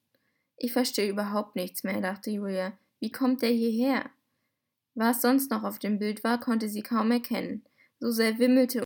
Ich 0.58 0.72
verstehe 0.72 1.10
überhaupt 1.10 1.56
nichts 1.56 1.82
mehr, 1.82 2.00
dachte 2.00 2.30
Julia. 2.30 2.72
Wie 3.00 3.10
kommt 3.10 3.42
der 3.42 3.50
hierher? 3.50 4.10
Was 4.94 5.22
sonst 5.22 5.50
noch 5.50 5.64
auf 5.64 5.78
dem 5.78 5.98
Bild 5.98 6.22
war, 6.22 6.38
konnte 6.38 6.68
sie 6.68 6.82
kaum 6.82 7.10
erkennen 7.10 7.62
so 8.00 8.10
sehr 8.10 8.38
wimmelte 8.38 8.84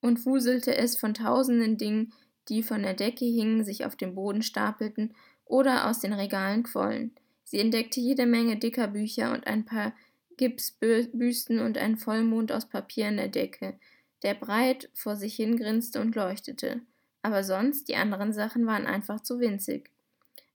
und 0.00 0.24
wuselte 0.26 0.76
es 0.76 0.96
von 0.96 1.14
tausenden 1.14 1.76
Dingen, 1.76 2.12
die 2.48 2.62
von 2.62 2.82
der 2.82 2.94
Decke 2.94 3.24
hingen, 3.24 3.64
sich 3.64 3.84
auf 3.84 3.96
dem 3.96 4.14
Boden 4.14 4.42
stapelten 4.42 5.14
oder 5.44 5.88
aus 5.88 6.00
den 6.00 6.12
Regalen 6.12 6.62
quollen. 6.62 7.14
Sie 7.44 7.58
entdeckte 7.58 8.00
jede 8.00 8.26
Menge 8.26 8.56
dicker 8.56 8.88
Bücher 8.88 9.32
und 9.32 9.46
ein 9.46 9.64
paar 9.64 9.92
Gipsbüsten 10.36 11.58
und 11.58 11.78
einen 11.78 11.96
Vollmond 11.96 12.52
aus 12.52 12.68
Papier 12.68 13.08
an 13.08 13.16
der 13.16 13.28
Decke, 13.28 13.78
der 14.22 14.34
breit 14.34 14.90
vor 14.94 15.16
sich 15.16 15.36
hingrinste 15.36 16.00
und 16.00 16.14
leuchtete. 16.14 16.82
Aber 17.22 17.44
sonst, 17.44 17.88
die 17.88 17.96
anderen 17.96 18.32
Sachen 18.32 18.66
waren 18.66 18.86
einfach 18.86 19.20
zu 19.20 19.40
winzig. 19.40 19.90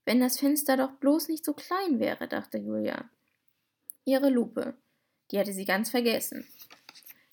Wenn 0.04 0.20
das 0.20 0.38
Fenster 0.38 0.76
doch 0.76 0.92
bloß 0.92 1.28
nicht 1.28 1.44
so 1.44 1.54
klein 1.54 1.98
wäre, 1.98 2.28
dachte 2.28 2.58
Julia. 2.58 3.08
Ihre 4.04 4.30
Lupe, 4.30 4.74
die 5.30 5.38
hatte 5.38 5.52
sie 5.52 5.64
ganz 5.64 5.90
vergessen. 5.90 6.46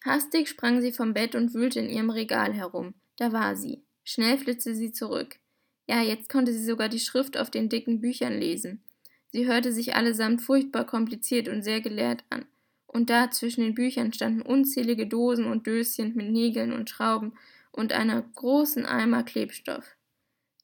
Hastig 0.04 0.50
sprang 0.50 0.82
sie 0.82 0.92
vom 0.92 1.14
Bett 1.14 1.36
und 1.36 1.54
wühlte 1.54 1.80
in 1.80 1.90
ihrem 1.90 2.10
Regal 2.10 2.54
herum. 2.54 2.96
Da 3.18 3.32
war 3.32 3.56
sie. 3.56 3.84
Schnell 4.04 4.38
flitzte 4.38 4.76
sie 4.76 4.92
zurück. 4.92 5.38
Ja, 5.88 6.02
jetzt 6.02 6.30
konnte 6.30 6.54
sie 6.54 6.64
sogar 6.64 6.90
die 6.90 7.00
Schrift 7.00 7.38
auf 7.38 7.52
den 7.52 7.70
dicken 7.70 8.02
Büchern 8.02 8.34
lesen. 8.34 8.84
Sie 9.32 9.48
hörte 9.48 9.72
sich 9.72 9.96
allesamt 9.96 10.42
furchtbar 10.42 10.86
kompliziert 10.86 11.48
und 11.48 11.62
sehr 11.62 11.82
gelehrt 11.82 12.24
an. 12.30 12.46
Und 12.88 13.10
da 13.10 13.32
zwischen 13.32 13.62
den 13.62 13.76
Büchern 13.76 14.12
standen 14.12 14.42
unzählige 14.42 15.08
Dosen 15.08 15.46
und 15.46 15.68
Döschen 15.68 16.16
mit 16.16 16.30
Nägeln 16.32 16.74
und 16.74 16.90
Schrauben 16.90 17.34
und 17.72 17.94
einer 17.94 18.22
großen 18.22 18.86
Eimer 18.86 19.24
Klebstoff. 19.24 19.96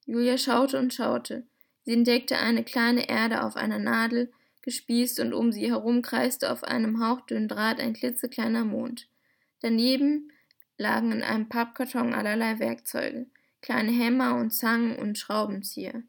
Julia 0.06 0.38
schaute 0.38 0.80
und 0.80 0.94
schaute. 0.94 1.46
Sie 1.84 1.94
entdeckte 1.94 2.38
eine 2.38 2.64
kleine 2.64 3.08
Erde 3.08 3.44
auf 3.44 3.56
einer 3.56 3.80
Nadel, 3.80 4.32
gespießt 4.64 5.22
und 5.22 5.34
um 5.34 5.54
sie 5.54 5.70
herum 5.70 6.02
kreiste 6.02 6.52
auf 6.52 6.66
einem 6.66 7.06
hauchdünnen 7.06 7.48
Draht 7.48 7.80
ein 7.80 7.94
klitzekleiner 7.94 8.66
Mond. 8.66 9.08
Daneben 9.62 10.32
lagen 10.78 11.12
in 11.12 11.24
einem 11.24 11.50
Pappkarton 11.50 12.14
allerlei 12.14 12.60
Werkzeuge, 12.60 13.26
kleine 13.62 13.92
Hämmer 13.92 14.36
und 14.36 14.52
Zangen 14.52 14.98
und 14.98 15.18
Schraubenzieher. 15.18 16.04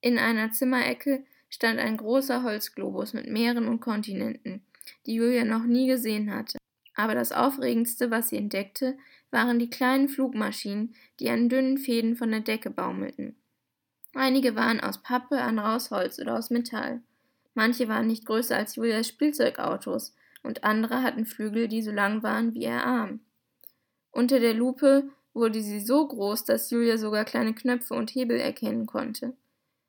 In 0.00 0.18
einer 0.18 0.52
Zimmerecke 0.52 1.24
stand 1.48 1.78
ein 1.78 1.96
großer 1.96 2.42
Holzglobus 2.42 3.12
mit 3.12 3.28
Meeren 3.28 3.68
und 3.68 3.80
Kontinenten, 3.80 4.64
die 5.06 5.14
Julia 5.14 5.44
noch 5.44 5.64
nie 5.64 5.86
gesehen 5.86 6.34
hatte. 6.34 6.58
Aber 6.94 7.14
das 7.14 7.32
Aufregendste, 7.32 8.10
was 8.10 8.30
sie 8.30 8.36
entdeckte, 8.36 8.96
waren 9.30 9.58
die 9.58 9.70
kleinen 9.70 10.08
Flugmaschinen, 10.08 10.94
die 11.20 11.30
an 11.30 11.48
dünnen 11.48 11.78
Fäden 11.78 12.16
von 12.16 12.30
der 12.30 12.40
Decke 12.40 12.70
baumelten. 12.70 13.36
Einige 14.14 14.56
waren 14.56 14.80
aus 14.80 15.02
Pappe, 15.02 15.40
andere 15.40 15.74
aus 15.74 15.90
Holz 15.90 16.18
oder 16.18 16.36
aus 16.36 16.50
Metall. 16.50 17.02
Manche 17.54 17.88
waren 17.88 18.06
nicht 18.06 18.26
größer 18.26 18.56
als 18.56 18.76
Julias 18.76 19.08
Spielzeugautos, 19.08 20.14
und 20.42 20.64
andere 20.64 21.02
hatten 21.02 21.26
Flügel, 21.26 21.68
die 21.68 21.82
so 21.82 21.90
lang 21.90 22.22
waren 22.22 22.54
wie 22.54 22.64
ihr 22.64 22.84
Arm. 22.84 23.20
Unter 24.10 24.40
der 24.40 24.54
Lupe 24.54 25.08
wurde 25.34 25.62
sie 25.62 25.80
so 25.80 26.06
groß, 26.06 26.44
dass 26.44 26.70
Julia 26.70 26.98
sogar 26.98 27.24
kleine 27.24 27.54
Knöpfe 27.54 27.94
und 27.94 28.14
Hebel 28.14 28.38
erkennen 28.38 28.86
konnte. 28.86 29.34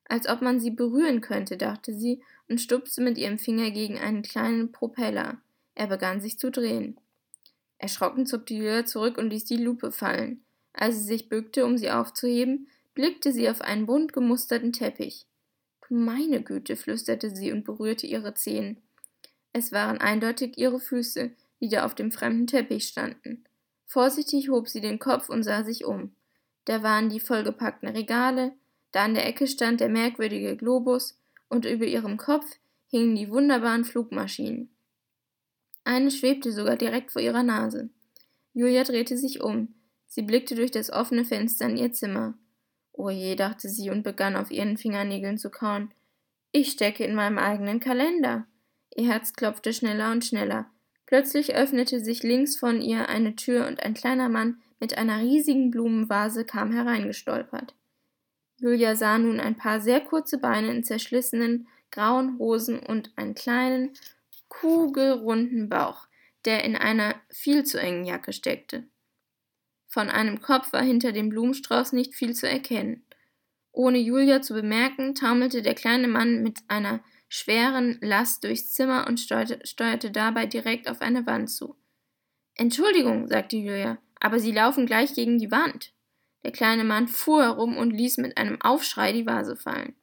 Als 0.06 0.28
ob 0.28 0.42
man 0.42 0.60
sie 0.60 0.70
berühren 0.70 1.20
könnte, 1.20 1.56
dachte 1.56 1.92
sie 1.92 2.22
und 2.48 2.60
stupste 2.60 3.02
mit 3.02 3.18
ihrem 3.18 3.38
Finger 3.38 3.70
gegen 3.70 3.98
einen 3.98 4.22
kleinen 4.22 4.72
Propeller. 4.72 5.38
Er 5.74 5.86
begann 5.86 6.20
sich 6.20 6.38
zu 6.38 6.50
drehen. 6.50 6.98
Erschrocken 7.78 8.26
zuckte 8.26 8.54
Julia 8.54 8.84
zurück 8.84 9.18
und 9.18 9.30
ließ 9.30 9.44
die 9.44 9.56
Lupe 9.56 9.92
fallen. 9.92 10.42
Als 10.72 10.96
sie 10.96 11.04
sich 11.04 11.28
bückte, 11.28 11.64
um 11.64 11.76
sie 11.78 11.90
aufzuheben, 11.90 12.68
blickte 12.94 13.32
sie 13.32 13.48
auf 13.48 13.60
einen 13.60 13.86
bunt 13.86 14.12
gemusterten 14.12 14.72
Teppich. 14.72 15.26
Du 15.86 15.94
meine 15.94 16.42
Güte, 16.42 16.76
flüsterte 16.76 17.34
sie 17.34 17.52
und 17.52 17.64
berührte 17.64 18.06
ihre 18.06 18.34
Zehen. 18.34 18.82
Es 19.54 19.70
waren 19.70 19.98
eindeutig 19.98 20.58
ihre 20.58 20.80
Füße, 20.80 21.30
die 21.60 21.68
da 21.68 21.86
auf 21.86 21.94
dem 21.94 22.10
fremden 22.10 22.48
Teppich 22.48 22.88
standen. 22.88 23.44
Vorsichtig 23.86 24.50
hob 24.50 24.68
sie 24.68 24.80
den 24.80 24.98
Kopf 24.98 25.28
und 25.28 25.44
sah 25.44 25.62
sich 25.62 25.84
um. 25.84 26.14
Da 26.64 26.82
waren 26.82 27.08
die 27.08 27.20
vollgepackten 27.20 27.88
Regale, 27.88 28.52
da 28.90 29.04
an 29.04 29.14
der 29.14 29.26
Ecke 29.26 29.46
stand 29.46 29.80
der 29.80 29.88
merkwürdige 29.88 30.56
Globus, 30.56 31.18
und 31.48 31.66
über 31.66 31.84
ihrem 31.84 32.16
Kopf 32.16 32.44
hingen 32.88 33.14
die 33.14 33.30
wunderbaren 33.30 33.84
Flugmaschinen. 33.84 34.70
Eine 35.84 36.10
schwebte 36.10 36.50
sogar 36.50 36.76
direkt 36.76 37.12
vor 37.12 37.22
ihrer 37.22 37.44
Nase. 37.44 37.90
Julia 38.54 38.82
drehte 38.82 39.16
sich 39.16 39.40
um. 39.40 39.74
Sie 40.08 40.22
blickte 40.22 40.56
durch 40.56 40.72
das 40.72 40.90
offene 40.90 41.24
Fenster 41.24 41.68
in 41.68 41.76
ihr 41.76 41.92
Zimmer. 41.92 42.34
Oh 42.92 43.10
je, 43.10 43.36
dachte 43.36 43.68
sie 43.68 43.90
und 43.90 44.02
begann 44.02 44.34
auf 44.34 44.50
ihren 44.50 44.78
Fingernägeln 44.78 45.38
zu 45.38 45.50
kauen. 45.50 45.92
Ich 46.50 46.70
stecke 46.72 47.04
in 47.04 47.14
meinem 47.14 47.38
eigenen 47.38 47.78
Kalender. 47.78 48.46
Ihr 48.94 49.08
Herz 49.08 49.32
klopfte 49.32 49.72
schneller 49.72 50.12
und 50.12 50.24
schneller. 50.24 50.66
Plötzlich 51.06 51.54
öffnete 51.54 52.00
sich 52.00 52.22
links 52.22 52.56
von 52.56 52.80
ihr 52.80 53.08
eine 53.08 53.36
Tür 53.36 53.66
und 53.66 53.82
ein 53.82 53.94
kleiner 53.94 54.28
Mann 54.28 54.58
mit 54.80 54.96
einer 54.96 55.20
riesigen 55.20 55.70
Blumenvase 55.70 56.44
kam 56.44 56.72
hereingestolpert. 56.72 57.74
Julia 58.58 58.96
sah 58.96 59.18
nun 59.18 59.40
ein 59.40 59.56
paar 59.56 59.80
sehr 59.80 60.00
kurze 60.00 60.38
Beine 60.38 60.70
in 60.70 60.84
zerschlissenen 60.84 61.66
grauen 61.90 62.38
Hosen 62.38 62.80
und 62.80 63.12
einen 63.16 63.34
kleinen, 63.34 63.90
kugelrunden 64.48 65.68
Bauch, 65.68 66.06
der 66.44 66.64
in 66.64 66.76
einer 66.76 67.14
viel 67.28 67.64
zu 67.64 67.80
engen 67.80 68.04
Jacke 68.04 68.32
steckte. 68.32 68.84
Von 69.86 70.10
einem 70.10 70.40
Kopf 70.40 70.72
war 70.72 70.82
hinter 70.82 71.12
dem 71.12 71.28
Blumenstrauß 71.28 71.92
nicht 71.92 72.14
viel 72.14 72.34
zu 72.34 72.48
erkennen. 72.48 73.04
Ohne 73.72 73.98
Julia 73.98 74.42
zu 74.42 74.54
bemerken, 74.54 75.14
taumelte 75.14 75.62
der 75.62 75.74
kleine 75.74 76.08
Mann 76.08 76.42
mit 76.42 76.58
einer 76.68 77.00
schweren 77.34 77.98
Last 78.00 78.44
durchs 78.44 78.70
Zimmer 78.70 79.08
und 79.08 79.18
steuerte, 79.18 79.58
steuerte 79.66 80.12
dabei 80.12 80.46
direkt 80.46 80.88
auf 80.88 81.00
eine 81.00 81.26
Wand 81.26 81.50
zu. 81.50 81.74
Entschuldigung, 82.54 83.26
sagte 83.26 83.56
Julia, 83.56 83.98
aber 84.20 84.38
Sie 84.38 84.52
laufen 84.52 84.86
gleich 84.86 85.14
gegen 85.14 85.38
die 85.38 85.50
Wand. 85.50 85.92
Der 86.44 86.52
kleine 86.52 86.84
Mann 86.84 87.08
fuhr 87.08 87.42
herum 87.42 87.76
und 87.76 87.90
ließ 87.90 88.18
mit 88.18 88.38
einem 88.38 88.62
Aufschrei 88.62 89.10
die 89.10 89.26
Vase 89.26 89.56
fallen. 89.56 89.96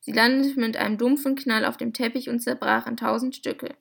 Sie 0.00 0.10
landete 0.10 0.58
mit 0.58 0.76
einem 0.76 0.98
dumpfen 0.98 1.36
Knall 1.36 1.64
auf 1.64 1.76
dem 1.76 1.92
Teppich 1.92 2.28
und 2.28 2.40
zerbrach 2.40 2.88
in 2.88 2.96
tausend 2.96 3.36
Stücke. 3.36 3.76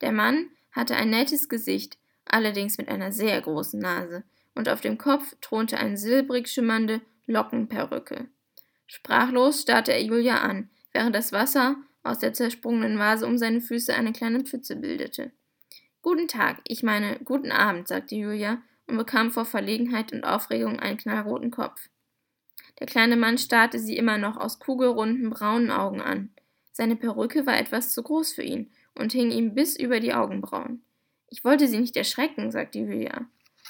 Der 0.00 0.10
Mann 0.10 0.48
hatte 0.72 0.96
ein 0.96 1.10
nettes 1.10 1.48
Gesicht, 1.48 1.98
allerdings 2.24 2.78
mit 2.78 2.88
einer 2.88 3.12
sehr 3.12 3.40
großen 3.40 3.78
Nase, 3.78 4.24
und 4.56 4.68
auf 4.68 4.80
dem 4.80 4.98
Kopf 4.98 5.36
thronte 5.40 5.78
eine 5.78 5.96
silbrig 5.96 6.48
schimmernde 6.48 7.00
Lockenperücke. 7.28 8.26
Sprachlos 8.88 9.62
starrte 9.62 9.92
er 9.92 10.02
Julia 10.02 10.38
an, 10.38 10.68
während 10.92 11.14
das 11.14 11.30
Wasser 11.30 11.76
aus 12.04 12.18
der 12.18 12.32
zersprungenen 12.32 12.98
Vase 12.98 13.26
um 13.26 13.38
seine 13.38 13.60
Füße 13.60 13.94
eine 13.94 14.12
kleine 14.12 14.40
Pfütze 14.40 14.76
bildete. 14.76 15.32
Guten 16.02 16.28
Tag, 16.28 16.60
ich 16.68 16.82
meine, 16.82 17.18
guten 17.24 17.50
Abend, 17.50 17.88
sagte 17.88 18.14
Julia 18.14 18.62
und 18.86 18.98
bekam 18.98 19.30
vor 19.30 19.46
Verlegenheit 19.46 20.12
und 20.12 20.22
Aufregung 20.22 20.78
einen 20.78 20.98
knallroten 20.98 21.50
Kopf. 21.50 21.88
Der 22.78 22.86
kleine 22.86 23.16
Mann 23.16 23.38
starrte 23.38 23.78
sie 23.78 23.96
immer 23.96 24.18
noch 24.18 24.36
aus 24.36 24.58
kugelrunden 24.58 25.30
braunen 25.30 25.70
Augen 25.70 26.00
an. 26.00 26.30
Seine 26.72 26.96
Perücke 26.96 27.46
war 27.46 27.58
etwas 27.58 27.92
zu 27.92 28.02
groß 28.02 28.32
für 28.32 28.42
ihn 28.42 28.70
und 28.94 29.12
hing 29.12 29.30
ihm 29.30 29.54
bis 29.54 29.76
über 29.76 30.00
die 30.00 30.12
Augenbrauen. 30.12 30.82
Ich 31.30 31.44
wollte 31.44 31.68
sie 31.68 31.78
nicht 31.78 31.96
erschrecken, 31.96 32.50
sagte 32.50 32.80
Julia. 32.80 33.26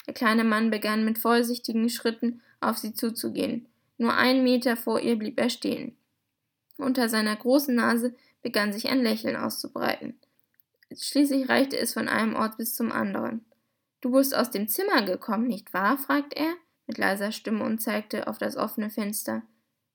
Der 0.07 0.15
kleine 0.15 0.45
Mann 0.45 0.71
begann 0.71 1.05
mit 1.05 1.19
vorsichtigen 1.19 1.89
Schritten 1.89 2.43
auf 2.61 2.79
sie 2.79 2.95
zuzugehen. 2.95 3.69
Nur 3.97 4.15
einen 4.15 4.43
Meter 4.43 4.77
vor 4.77 5.01
ihr 5.01 5.17
blieb 5.17 5.39
er 5.39 5.51
stehen. 5.51 5.97
Unter 6.77 7.09
seiner 7.09 7.37
großen 7.37 7.75
Nase 7.75 8.15
begann 8.43 8.73
sich 8.73 8.89
ein 8.89 9.03
Lächeln 9.03 9.37
auszubreiten. 9.37 10.19
Schließlich 10.93 11.49
reichte 11.49 11.79
es 11.79 11.93
von 11.93 12.09
einem 12.09 12.35
Ort 12.37 12.57
bis 12.57 12.75
zum 12.75 12.93
anderen. 12.93 13.45
Du 14.01 14.11
bist 14.11 14.35
aus 14.35 14.51
dem 14.51 14.69
Zimmer 14.69 15.03
gekommen, 15.03 15.47
nicht 15.47 15.73
wahr? 15.73 15.97
fragte 15.99 16.37
er 16.37 16.55
mit 16.87 16.99
leiser 16.99 17.33
Stimme 17.33 17.65
und 17.65 17.81
zeigte 17.81 18.29
auf 18.29 18.39
das 18.39 18.57
offene 18.57 18.91
Fenster. 18.91 19.43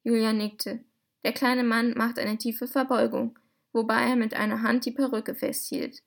Julia 0.04 0.34
nickte. 0.34 0.84
Der 1.24 1.34
kleine 1.34 1.64
Mann 1.64 1.94
machte 1.96 2.22
eine 2.22 2.38
tiefe 2.38 2.68
Verbeugung, 2.68 3.38
wobei 3.74 4.02
er 4.10 4.16
mit 4.16 4.34
einer 4.34 4.62
Hand 4.64 4.86
die 4.86 4.92
Perücke 4.92 5.36
festhielt. 5.36 6.02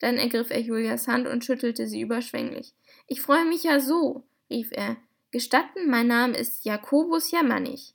Dann 0.00 0.16
ergriff 0.16 0.50
er 0.50 0.60
Julias 0.60 1.06
Hand 1.06 1.28
und 1.28 1.44
schüttelte 1.44 1.86
sie 1.86 2.00
überschwänglich. 2.00 2.74
Ich 3.06 3.20
freue 3.20 3.44
mich 3.44 3.62
ja 3.62 3.80
so, 3.80 4.26
rief 4.50 4.70
er. 4.72 4.96
Gestatten, 5.30 5.88
mein 5.88 6.06
Name 6.06 6.36
ist 6.36 6.64
Jakobus 6.64 7.30
Jamannich, 7.30 7.93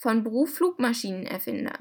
von 0.00 0.24
Beruf 0.24 0.54
Flugmaschinenerfinder. 0.54 1.78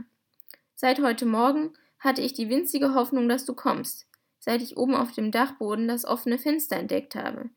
Seit 0.76 1.02
heute 1.02 1.26
Morgen 1.26 1.72
hatte 2.00 2.22
ich 2.22 2.34
die 2.34 2.50
winzige 2.50 2.94
Hoffnung, 2.94 3.30
dass 3.30 3.46
du 3.46 3.54
kommst, 3.54 4.08
seit 4.40 4.62
ich 4.62 4.76
oben 4.76 4.94
auf 4.94 5.14
dem 5.14 5.32
Dachboden 5.32 5.88
das 5.88 6.04
offene 6.04 6.38
Fenster 6.38 6.76
entdeckt 6.76 7.16
habe. 7.16 7.50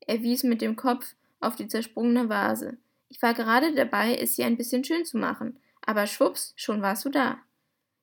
Er 0.00 0.20
wies 0.22 0.42
mit 0.42 0.60
dem 0.60 0.74
Kopf 0.74 1.14
auf 1.38 1.54
die 1.54 1.68
zersprungene 1.68 2.28
Vase. 2.28 2.78
Ich 3.08 3.22
war 3.22 3.32
gerade 3.32 3.72
dabei, 3.76 4.16
es 4.16 4.34
hier 4.34 4.46
ein 4.46 4.56
bisschen 4.56 4.82
schön 4.82 5.04
zu 5.04 5.18
machen, 5.18 5.56
aber 5.86 6.08
schwupps, 6.08 6.52
schon 6.56 6.82
warst 6.82 7.04
du 7.04 7.10
da. 7.10 7.38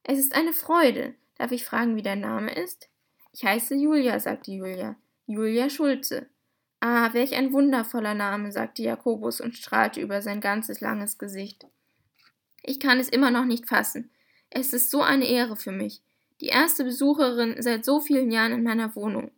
Es 0.04 0.18
ist 0.18 0.36
eine 0.36 0.54
Freude. 0.54 1.16
Darf 1.38 1.52
ich 1.52 1.66
fragen, 1.66 1.98
wie 1.98 2.02
dein 2.02 2.22
Name 2.22 2.50
ist? 2.56 2.88
Ich 3.34 3.44
heiße 3.44 3.76
Julia, 3.76 4.22
sagte 4.22 4.52
Julia. 4.52 4.96
Julia 5.28 5.70
Schulze. 5.70 6.28
Ah, 6.80 7.12
welch 7.12 7.36
ein 7.36 7.52
wundervoller 7.52 8.14
Name, 8.14 8.54
sagte 8.54 8.84
Jakobus 8.84 9.42
und 9.42 9.58
strahlte 9.58 10.00
über 10.00 10.22
sein 10.22 10.40
ganzes 10.40 10.80
langes 10.80 11.18
Gesicht. 11.18 11.68
Ich 12.68 12.80
kann 12.80 13.00
es 13.00 13.10
immer 13.10 13.30
noch 13.30 13.46
nicht 13.46 13.68
fassen. 13.68 14.10
Es 14.50 14.74
ist 14.74 14.90
so 14.90 15.02
eine 15.02 15.28
Ehre 15.28 15.56
für 15.56 15.72
mich. 15.72 16.02
Die 16.42 16.48
erste 16.48 16.84
Besucherin 16.84 17.56
seit 17.60 17.86
so 17.86 18.00
vielen 18.00 18.32
Jahren 18.32 18.54
in 18.54 18.64
meiner 18.64 18.96
Wohnung. 18.96 19.32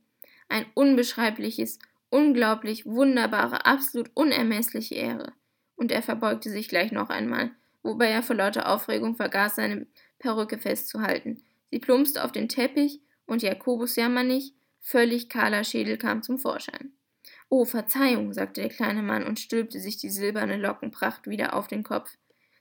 Ein 0.48 0.66
unbeschreibliches, 0.76 1.80
unglaublich 2.10 2.86
wunderbare, 2.86 3.66
absolut 3.66 4.10
unermessliche 4.14 4.96
Ehre. 4.96 5.34
Und 5.76 5.92
er 5.92 6.02
verbeugte 6.02 6.50
sich 6.50 6.70
gleich 6.70 6.94
noch 6.94 7.10
einmal, 7.10 7.52
wobei 7.84 8.08
er 8.08 8.24
vor 8.24 8.38
lauter 8.38 8.70
Aufregung 8.70 9.16
vergaß, 9.16 9.56
seine 9.56 9.88
Perücke 10.20 10.58
festzuhalten. 10.58 11.44
Sie 11.70 11.80
plumpste 11.80 12.24
auf 12.24 12.32
den 12.32 12.48
Teppich 12.48 13.02
und 13.26 13.42
Jakobus 13.42 13.98
Jammernig, 13.98 14.54
völlig 14.80 15.28
kahler 15.28 15.66
Schädel 15.66 15.98
kam 15.98 16.24
zum 16.24 16.40
Vorschein. 16.40 16.94
Oh, 17.50 17.66
Verzeihung, 17.66 18.32
sagte 18.34 18.62
der 18.62 18.70
kleine 18.70 19.04
Mann 19.04 19.26
und 19.26 19.40
stülpte 19.40 19.82
sich 19.82 19.98
die 19.98 20.10
silberne 20.10 20.56
Lockenpracht 20.56 21.28
wieder 21.28 21.54
auf 21.54 21.68
den 21.68 21.84
Kopf. 21.84 22.18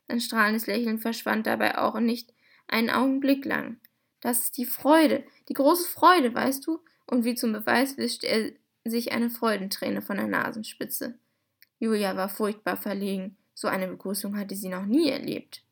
Sein 0.09 0.21
strahlendes 0.21 0.67
Lächeln 0.67 0.99
verschwand 0.99 1.47
dabei 1.47 1.79
auch 1.79 1.99
nicht 1.99 2.33
einen 2.69 2.91
Augenblick 2.91 3.45
lang. 3.45 3.79
Das 4.21 4.41
ist 4.41 4.57
die 4.57 4.67
Freude, 4.67 5.25
die 5.49 5.55
große 5.55 5.89
Freude, 5.89 6.35
weißt 6.35 6.67
du? 6.67 6.81
Und 7.07 7.25
wie 7.25 7.35
zum 7.35 7.53
Beweis 7.53 7.97
wischte 7.97 8.27
er 8.27 8.53
sich 8.85 9.13
eine 9.13 9.31
Freudenträne 9.31 10.03
von 10.03 10.17
der 10.17 10.27
Nasenspitze. 10.27 11.19
Julia 11.79 12.17
war 12.17 12.29
furchtbar 12.29 12.77
verlegen. 12.77 13.37
So 13.55 13.69
eine 13.69 13.89
Begrüßung 13.89 14.37
hatte 14.37 14.55
sie 14.55 14.69
noch 14.69 14.85
nie 14.85 15.11
erlebt. 15.11 15.63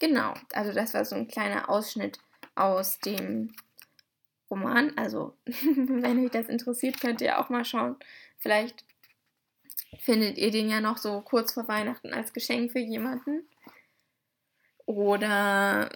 Genau, 0.00 0.34
also 0.52 0.72
das 0.72 0.94
war 0.94 1.04
so 1.04 1.16
ein 1.16 1.26
kleiner 1.26 1.68
Ausschnitt 1.68 2.18
aus 2.54 2.98
dem 3.00 3.52
Roman. 4.50 4.96
Also, 4.96 5.36
wenn 5.44 6.24
euch 6.24 6.30
das 6.30 6.48
interessiert, 6.48 7.00
könnt 7.00 7.20
ihr 7.20 7.38
auch 7.38 7.48
mal 7.48 7.64
schauen. 7.64 7.96
Vielleicht 8.38 8.84
findet 9.98 10.38
ihr 10.38 10.50
den 10.50 10.68
ja 10.68 10.80
noch 10.80 10.98
so 10.98 11.20
kurz 11.20 11.52
vor 11.52 11.68
Weihnachten 11.68 12.12
als 12.12 12.32
Geschenk 12.32 12.72
für 12.72 12.78
jemanden. 12.78 13.48
Oder 14.86 15.90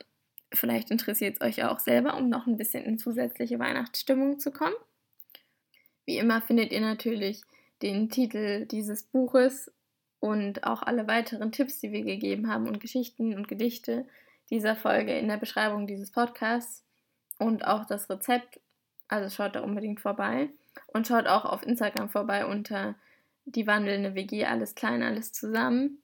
vielleicht 0.52 0.90
interessiert 0.90 1.36
es 1.40 1.46
euch 1.46 1.64
auch 1.64 1.80
selber, 1.80 2.16
um 2.16 2.28
noch 2.28 2.46
ein 2.46 2.56
bisschen 2.56 2.84
in 2.84 2.98
zusätzliche 2.98 3.58
Weihnachtsstimmung 3.58 4.38
zu 4.38 4.50
kommen. 4.50 4.74
Wie 6.04 6.18
immer 6.18 6.42
findet 6.42 6.72
ihr 6.72 6.80
natürlich 6.80 7.42
den 7.80 8.10
Titel 8.10 8.66
dieses 8.66 9.02
Buches 9.04 9.70
und 10.20 10.64
auch 10.64 10.82
alle 10.82 11.06
weiteren 11.06 11.52
Tipps, 11.52 11.80
die 11.80 11.92
wir 11.92 12.04
gegeben 12.04 12.48
haben 12.48 12.68
und 12.68 12.80
Geschichten 12.80 13.34
und 13.34 13.48
Gedichte 13.48 14.06
dieser 14.50 14.76
Folge 14.76 15.16
in 15.18 15.28
der 15.28 15.36
Beschreibung 15.36 15.86
dieses 15.86 16.10
Podcasts 16.10 16.84
und 17.38 17.66
auch 17.66 17.86
das 17.86 18.08
Rezept. 18.08 18.60
Also 19.08 19.34
schaut 19.34 19.56
da 19.56 19.60
unbedingt 19.60 20.00
vorbei 20.00 20.50
und 20.86 21.06
schaut 21.06 21.26
auch 21.26 21.44
auf 21.44 21.66
Instagram 21.66 22.08
vorbei 22.08 22.46
unter 22.46 22.94
die 23.44 23.66
wandelnde 23.66 24.14
WG, 24.14 24.44
alles 24.44 24.74
klein, 24.74 25.02
alles 25.02 25.32
zusammen. 25.32 26.02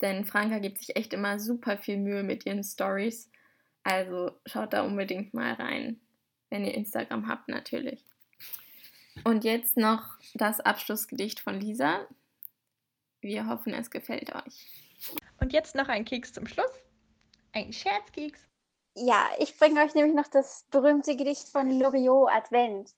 Denn 0.00 0.24
Franka 0.24 0.58
gibt 0.58 0.78
sich 0.78 0.96
echt 0.96 1.12
immer 1.12 1.38
super 1.38 1.78
viel 1.78 1.96
Mühe 1.96 2.22
mit 2.22 2.46
ihren 2.46 2.64
Stories. 2.64 3.30
Also 3.84 4.32
schaut 4.46 4.72
da 4.72 4.82
unbedingt 4.82 5.34
mal 5.34 5.52
rein, 5.54 6.00
wenn 6.50 6.64
ihr 6.64 6.74
Instagram 6.74 7.28
habt 7.28 7.48
natürlich. 7.48 8.04
Und 9.22 9.44
jetzt 9.44 9.76
noch 9.76 10.18
das 10.34 10.60
Abschlussgedicht 10.60 11.40
von 11.40 11.60
Lisa. 11.60 12.06
Wir 13.20 13.46
hoffen, 13.46 13.72
es 13.72 13.90
gefällt 13.90 14.34
euch. 14.34 14.66
Und 15.40 15.52
jetzt 15.52 15.74
noch 15.74 15.88
ein 15.88 16.04
Keks 16.04 16.32
zum 16.32 16.46
Schluss. 16.46 16.72
Ein 17.52 17.72
Scherzkeks. 17.72 18.40
Ja, 18.96 19.28
ich 19.38 19.56
bringe 19.56 19.80
euch 19.82 19.94
nämlich 19.94 20.14
noch 20.14 20.28
das 20.28 20.66
berühmte 20.70 21.16
Gedicht 21.16 21.48
von 21.48 21.70
Loriot 21.78 22.30
Advent. 22.30 22.90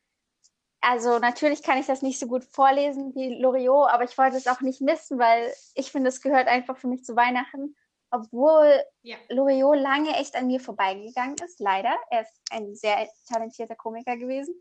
Also 0.80 1.18
natürlich 1.18 1.62
kann 1.62 1.78
ich 1.78 1.86
das 1.86 2.02
nicht 2.02 2.18
so 2.18 2.26
gut 2.26 2.44
vorlesen 2.44 3.14
wie 3.14 3.40
Loriot, 3.40 3.90
aber 3.90 4.04
ich 4.04 4.16
wollte 4.16 4.36
es 4.36 4.46
auch 4.46 4.60
nicht 4.60 4.80
missen, 4.80 5.18
weil 5.18 5.52
ich 5.74 5.90
finde, 5.90 6.08
es 6.08 6.20
gehört 6.20 6.48
einfach 6.48 6.76
für 6.76 6.86
mich 6.86 7.04
zu 7.04 7.16
Weihnachten. 7.16 7.74
Obwohl 8.10 8.82
ja. 9.02 9.16
Loriot 9.28 9.78
lange 9.78 10.14
echt 10.16 10.36
an 10.36 10.46
mir 10.46 10.60
vorbeigegangen 10.60 11.36
ist, 11.44 11.58
leider. 11.58 11.94
Er 12.10 12.22
ist 12.22 12.40
ein 12.50 12.74
sehr 12.76 13.08
talentierter 13.28 13.74
Komiker 13.74 14.16
gewesen. 14.16 14.54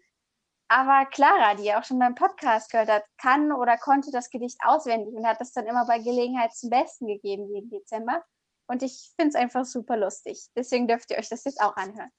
Aber 0.68 1.06
Clara, 1.06 1.54
die 1.56 1.66
ja 1.66 1.80
auch 1.80 1.84
schon 1.84 2.00
beim 2.00 2.16
Podcast 2.16 2.72
gehört 2.72 2.90
hat, 2.90 3.04
kann 3.22 3.52
oder 3.52 3.78
konnte 3.78 4.10
das 4.12 4.32
Gedicht 4.32 4.58
auswendig 4.64 5.14
und 5.14 5.28
hat 5.28 5.40
das 5.40 5.54
dann 5.54 5.68
immer 5.68 5.86
bei 5.86 6.00
Gelegenheit 6.00 6.54
zum 6.56 6.72
Besten 6.72 7.06
gegeben 7.08 7.54
jeden 7.54 7.70
Dezember. 7.70 8.24
Und 8.68 8.82
ich 8.82 9.14
finde 9.16 9.30
es 9.30 9.36
einfach 9.36 9.64
super 9.64 9.96
lustig. 9.96 10.48
Deswegen 10.56 10.88
dürft 10.88 11.12
ihr 11.12 11.18
euch 11.18 11.30
das 11.30 11.44
jetzt 11.44 11.62
auch 11.62 11.76
anhören. 11.76 12.10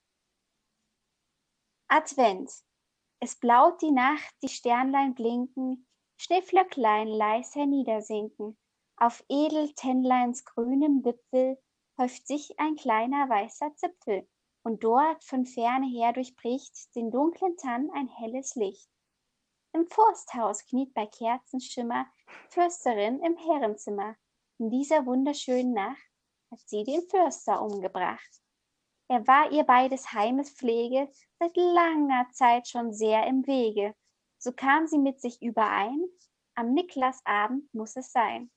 Advent. 1.89 2.53
Es 3.21 3.37
blaut 3.37 3.81
die 3.81 3.93
Nacht, 3.93 4.35
die 4.43 4.49
Sternlein 4.49 5.15
blinken, 5.15 5.87
Schneeflöcklein 6.19 7.09
leis 7.09 7.55
herniedersinken. 7.55 8.59
Auf 8.97 9.25
Edeltennleins 9.29 10.45
grünem 10.45 11.05
Wipfel 11.05 11.59
häuft 11.99 12.27
sich 12.27 12.59
ein 12.59 12.77
kleiner 12.77 13.29
weißer 13.29 13.75
Zipfel, 13.77 14.29
und 14.63 14.83
dort 14.83 15.23
von 15.25 15.47
ferne 15.47 15.87
her 15.87 16.13
durchbricht 16.13 16.95
den 16.97 17.11
dunklen 17.11 17.57
Tann 17.57 17.91
ein 17.95 18.09
helles 18.09 18.55
Licht. 18.57 18.91
Im 19.73 19.87
Forsthaus 19.87 20.65
kniet 20.67 20.93
bei 20.93 21.07
Kerzenschimmer 21.07 22.07
Försterin 22.49 23.21
im 23.21 23.37
Herrenzimmer. 23.37 24.17
In 24.59 24.71
dieser 24.71 25.07
wunderschönen 25.07 25.73
Nacht 25.73 26.11
hat 26.51 26.61
sie 26.67 26.83
den 26.83 27.03
Förster 27.09 27.63
umgebracht. 27.63 28.43
Er 29.09 29.25
war 29.29 29.53
ihr 29.53 29.63
bei 29.63 29.89
des 29.89 30.13
Heimes 30.13 30.51
Pflege 30.51 31.09
seit 31.39 31.57
langer 31.57 32.27
Zeit 32.33 32.67
schon 32.67 32.93
sehr 32.93 33.27
im 33.27 33.47
Wege. 33.47 33.95
So 34.39 34.51
kam 34.53 34.89
sie 34.89 34.99
mit 34.99 35.21
sich 35.21 35.41
überein, 35.43 36.05
am 36.57 36.73
Niklasabend 36.73 37.73
muss 37.73 37.95
es 37.95 38.11
sein. 38.11 38.51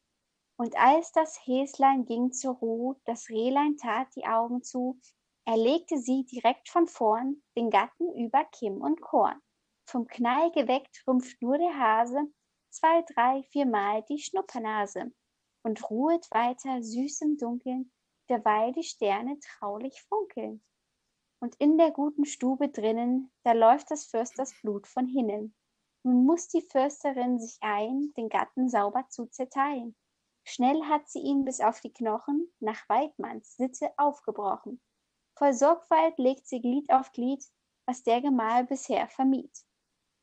Und 0.58 0.76
als 0.78 1.12
das 1.12 1.40
Häslein 1.46 2.06
ging 2.06 2.32
zur 2.32 2.56
Ruh, 2.56 2.96
das 3.06 3.30
Rehlein 3.30 3.78
tat 3.78 4.08
die 4.16 4.26
Augen 4.26 4.64
zu, 4.64 5.00
erlegte 5.46 6.00
sie 6.00 6.26
direkt 6.26 6.70
von 6.70 6.88
vorn 6.88 7.44
den 7.56 7.70
Gatten 7.70 8.12
über 8.16 8.44
Kimm 8.46 8.82
und 8.82 9.02
Korn. 9.02 9.40
Vom 9.86 10.08
Knall 10.08 10.52
geweckt 10.52 11.04
rümpft 11.08 11.42
nur 11.42 11.58
der 11.58 11.78
Hase 11.78 12.22
zwei, 12.72 13.04
drei, 13.14 13.44
viermal 13.44 14.04
die 14.10 14.20
Schnuppernase 14.20 15.12
und 15.64 15.90
ruhet 15.90 16.30
weiter 16.32 16.82
süß 16.82 17.22
im 17.22 17.38
Dunkeln 17.38 17.92
derweil 18.30 18.72
die 18.74 18.84
Sterne 18.84 19.40
traulich 19.40 20.02
funkeln. 20.04 20.64
Und 21.42 21.56
in 21.56 21.78
der 21.78 21.92
guten 21.92 22.26
Stube 22.26 22.70
drinnen, 22.70 23.32
da 23.44 23.54
läuft 23.54 23.92
des 23.92 24.06
Försters 24.06 24.54
Blut 24.62 24.88
von 24.88 25.08
hinnen. 25.08 25.56
Nun 26.04 26.26
muss 26.26 26.48
die 26.48 26.62
Försterin 26.62 27.40
sich 27.40 27.58
ein, 27.62 28.14
den 28.16 28.30
Gatten 28.30 28.70
sauber 28.70 29.08
zu 29.10 29.26
zerteilen. 29.26 29.96
Schnell 30.44 30.84
hat 30.86 31.08
sie 31.10 31.20
ihn 31.20 31.46
bis 31.46 31.62
auf 31.62 31.82
die 31.82 31.94
Knochen 31.94 32.52
nach 32.60 32.88
Weidmanns 32.88 33.56
Sitte 33.56 33.92
aufgebrochen. 33.98 34.82
Voll 35.36 35.54
Sorgfalt 35.54 36.18
legt 36.18 36.48
sie 36.48 36.62
Glied 36.62 36.90
auf 36.92 37.12
Glied, 37.12 37.44
was 37.86 38.04
der 38.04 38.22
Gemahl 38.22 38.66
bisher 38.66 39.08
vermied. 39.08 39.52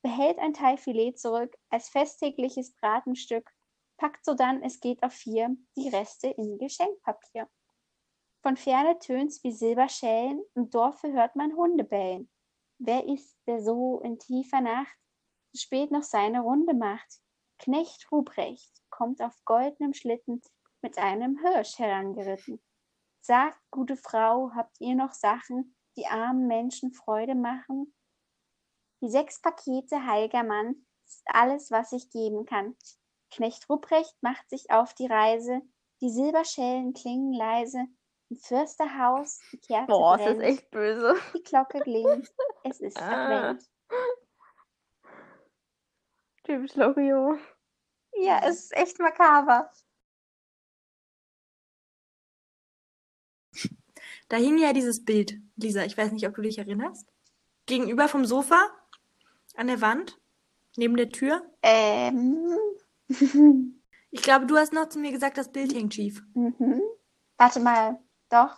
Behält 0.02 0.38
ein 0.38 0.54
Teil 0.54 0.76
Filet 0.76 1.18
zurück 1.18 1.56
als 1.70 1.88
festtägliches 1.88 2.74
Bratenstück 2.76 3.50
packt 3.96 4.24
sodann, 4.24 4.62
es 4.62 4.80
geht 4.80 5.02
auf 5.02 5.12
vier, 5.12 5.56
die 5.76 5.88
Reste 5.88 6.28
in 6.28 6.58
Geschenkpapier. 6.58 7.48
Von 8.46 8.56
ferne 8.56 8.96
tönt's 9.00 9.42
wie 9.42 9.50
Silberschellen, 9.50 10.40
im 10.54 10.70
Dorfe 10.70 11.12
hört 11.12 11.34
man 11.34 11.56
Hunde 11.56 11.82
bellen. 11.82 12.30
Wer 12.78 13.04
ist, 13.08 13.36
der 13.48 13.60
so 13.60 13.98
in 14.04 14.20
tiefer 14.20 14.60
Nacht 14.60 14.96
so 15.50 15.58
spät 15.58 15.90
noch 15.90 16.04
seine 16.04 16.42
Runde 16.42 16.72
macht? 16.72 17.20
Knecht 17.58 18.06
Ruprecht 18.12 18.70
kommt 18.88 19.20
auf 19.20 19.34
goldnem 19.44 19.94
Schlitten 19.94 20.42
mit 20.80 20.96
einem 20.96 21.40
Hirsch 21.40 21.80
herangeritten. 21.80 22.62
Sagt, 23.20 23.58
gute 23.72 23.96
Frau, 23.96 24.52
habt 24.54 24.80
ihr 24.80 24.94
noch 24.94 25.12
Sachen, 25.12 25.74
die 25.96 26.06
armen 26.06 26.46
Menschen 26.46 26.92
Freude 26.92 27.34
machen? 27.34 27.96
Die 29.02 29.10
sechs 29.10 29.42
Pakete, 29.42 30.06
heiliger 30.06 30.44
Mann, 30.44 30.86
ist 31.04 31.24
alles, 31.26 31.72
was 31.72 31.90
ich 31.90 32.10
geben 32.10 32.46
kann. 32.46 32.76
Knecht 33.32 33.68
Ruprecht 33.68 34.14
macht 34.20 34.48
sich 34.48 34.70
auf 34.70 34.94
die 34.94 35.06
Reise, 35.06 35.62
die 36.00 36.10
Silberschellen 36.10 36.92
klingen 36.92 37.32
leise, 37.32 37.88
im 38.28 38.36
Fürsterhaus 38.36 39.40
die 39.52 39.58
Kerze 39.58 39.86
Boah, 39.86 40.16
brennt, 40.16 40.42
es 40.42 40.48
ist 40.48 40.58
echt 40.58 40.70
böse. 40.70 41.14
die 41.34 41.42
Glocke 41.42 41.80
klingt, 41.80 42.32
es 42.64 42.80
ist 42.80 42.96
Ah. 43.00 43.50
Advent. 43.50 43.70
Typisch 46.44 46.74
Loriot. 46.76 47.38
Ja, 48.18 48.40
es 48.44 48.64
ist 48.64 48.76
echt 48.76 48.98
makaber. 48.98 49.70
Da 54.28 54.36
hing 54.36 54.58
ja 54.58 54.72
dieses 54.72 55.04
Bild, 55.04 55.38
Lisa, 55.56 55.84
ich 55.84 55.96
weiß 55.96 56.12
nicht, 56.12 56.26
ob 56.26 56.34
du 56.34 56.42
dich 56.42 56.58
erinnerst. 56.58 57.06
Gegenüber 57.66 58.08
vom 58.08 58.24
Sofa, 58.24 58.70
an 59.54 59.66
der 59.68 59.80
Wand, 59.80 60.18
neben 60.76 60.96
der 60.96 61.10
Tür. 61.10 61.42
Ähm. 61.62 62.56
Ich 64.12 64.22
glaube, 64.22 64.46
du 64.46 64.56
hast 64.56 64.72
noch 64.72 64.88
zu 64.88 64.98
mir 64.98 65.10
gesagt, 65.12 65.36
das 65.36 65.52
Bild 65.52 65.74
hängt 65.74 65.92
schief. 65.92 66.22
mhm. 66.32 66.80
Warte 67.36 67.60
mal, 67.60 68.00
doch. 68.30 68.56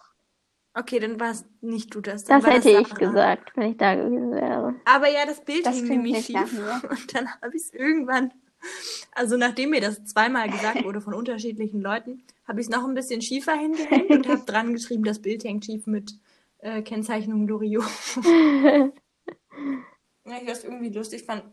Okay, 0.75 1.01
dann 1.01 1.19
war 1.19 1.31
es 1.31 1.45
nicht 1.61 1.93
du 1.95 2.01
das. 2.01 2.25
Dann 2.25 2.41
Das 2.41 2.51
hätte 2.51 2.71
ich 2.71 2.89
Sarah. 2.89 2.99
gesagt, 2.99 3.57
wenn 3.57 3.71
ich 3.73 3.77
da 3.79 3.95
gewesen 3.95 4.31
wäre. 4.31 4.75
Aber 4.85 5.09
ja, 5.09 5.27
das 5.27 5.45
Bild 5.45 5.67
Das 5.67 5.77
hing 5.77 5.89
nämlich 5.89 6.27
schief. 6.27 6.37
Und 6.91 7.15
dann 7.15 7.29
habe 7.41 7.57
ich 7.57 7.63
es 7.63 7.73
irgendwann, 7.73 8.33
also 9.13 9.37
nachdem 9.37 9.71
mir 9.71 9.81
das 9.81 10.05
zweimal 10.05 10.49
gesagt 10.49 10.85
wurde 10.85 11.01
von 11.01 11.15
unterschiedlichen 11.15 11.81
Leuten, 11.81 12.23
habe 12.47 12.61
ich 12.61 12.69
es 12.69 12.73
noch 12.73 12.87
ein 12.87 12.95
bisschen 12.95 13.23
schiefer 13.23 13.55
hingehängt 13.55 14.11
und 14.11 14.29
habe 14.29 14.43
dran 14.47 14.73
geschrieben, 14.73 15.05
das 15.05 15.21
Bild 15.21 15.45
hängt 15.45 15.65
schief 15.65 15.87
mit 15.87 16.15
äh, 16.59 16.83
Kennzeichnung 16.83 17.47
Loriot. 17.47 17.85
ja, 20.25 20.37
ich 20.41 20.47
das 20.47 20.65
irgendwie 20.65 20.91
lustig 20.91 21.25
fand. 21.25 21.45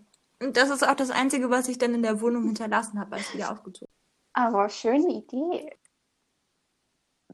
Und 0.41 0.57
das 0.57 0.69
ist 0.69 0.87
auch 0.87 0.95
das 0.95 1.11
Einzige, 1.11 1.49
was 1.49 1.67
ich 1.67 1.77
dann 1.77 1.93
in 1.93 2.03
der 2.03 2.21
Wohnung 2.21 2.45
hinterlassen 2.45 2.99
habe, 2.99 3.15
als 3.15 3.29
ich 3.29 3.35
wieder 3.35 3.51
aufgezogen 3.51 3.91
Aber 4.33 4.69
schöne 4.69 5.13
Idee. 5.13 5.69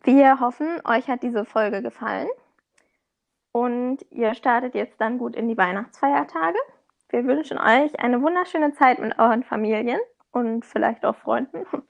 Wir 0.04 0.40
hoffen, 0.40 0.82
euch 0.84 1.08
hat 1.08 1.22
diese 1.22 1.46
Folge 1.46 1.84
gefallen 1.84 2.28
und 3.52 4.00
ihr 4.10 4.34
startet 4.34 4.74
jetzt 4.74 5.00
dann 5.00 5.20
gut 5.20 5.36
in 5.36 5.48
die 5.48 5.58
Weihnachtsfeiertage. 5.58 6.58
Wir 7.10 7.26
wünschen 7.26 7.60
euch 7.60 8.00
eine 8.00 8.20
wunderschöne 8.22 8.74
Zeit 8.74 8.98
mit 8.98 9.20
euren 9.20 9.44
Familien 9.44 10.00
und 10.32 10.66
vielleicht 10.66 11.06
auch 11.06 11.16
Freunden, 11.16 11.68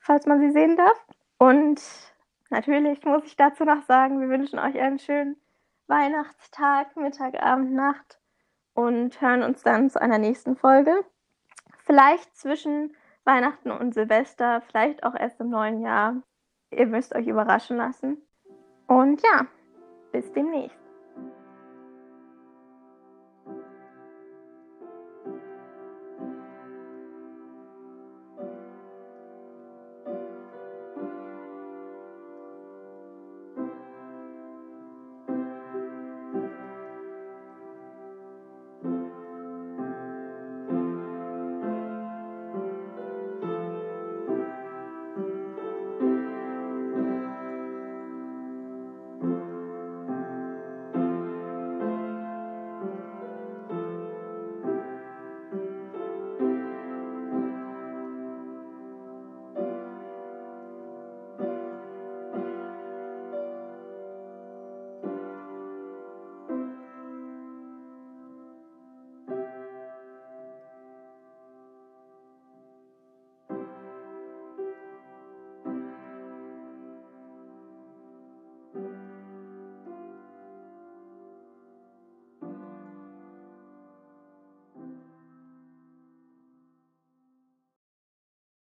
falls 0.00 0.26
man 0.26 0.40
sie 0.40 0.50
sehen 0.50 0.76
darf. 0.76 1.06
Und 1.38 1.80
natürlich 2.50 3.04
muss 3.04 3.26
ich 3.26 3.36
dazu 3.36 3.64
noch 3.64 3.82
sagen, 3.82 4.20
wir 4.20 4.28
wünschen 4.28 4.58
euch 4.58 4.80
einen 4.80 4.98
schönen 4.98 5.36
Weihnachtstag, 5.86 6.96
Mittag, 6.96 7.40
Abend, 7.40 7.72
Nacht 7.74 8.18
und 8.74 9.20
hören 9.20 9.44
uns 9.44 9.62
dann 9.62 9.88
zu 9.88 10.00
einer 10.00 10.18
nächsten 10.18 10.56
Folge. 10.56 11.04
Vielleicht 11.84 12.36
zwischen 12.36 12.96
Weihnachten 13.24 13.70
und 13.70 13.94
Silvester, 13.94 14.62
vielleicht 14.62 15.04
auch 15.04 15.14
erst 15.14 15.38
im 15.40 15.50
neuen 15.50 15.80
Jahr. 15.80 16.22
Ihr 16.76 16.86
müsst 16.86 17.14
euch 17.14 17.26
überraschen 17.26 17.76
lassen. 17.76 18.18
Und 18.86 19.22
ja, 19.22 19.46
bis 20.12 20.32
demnächst. 20.32 20.81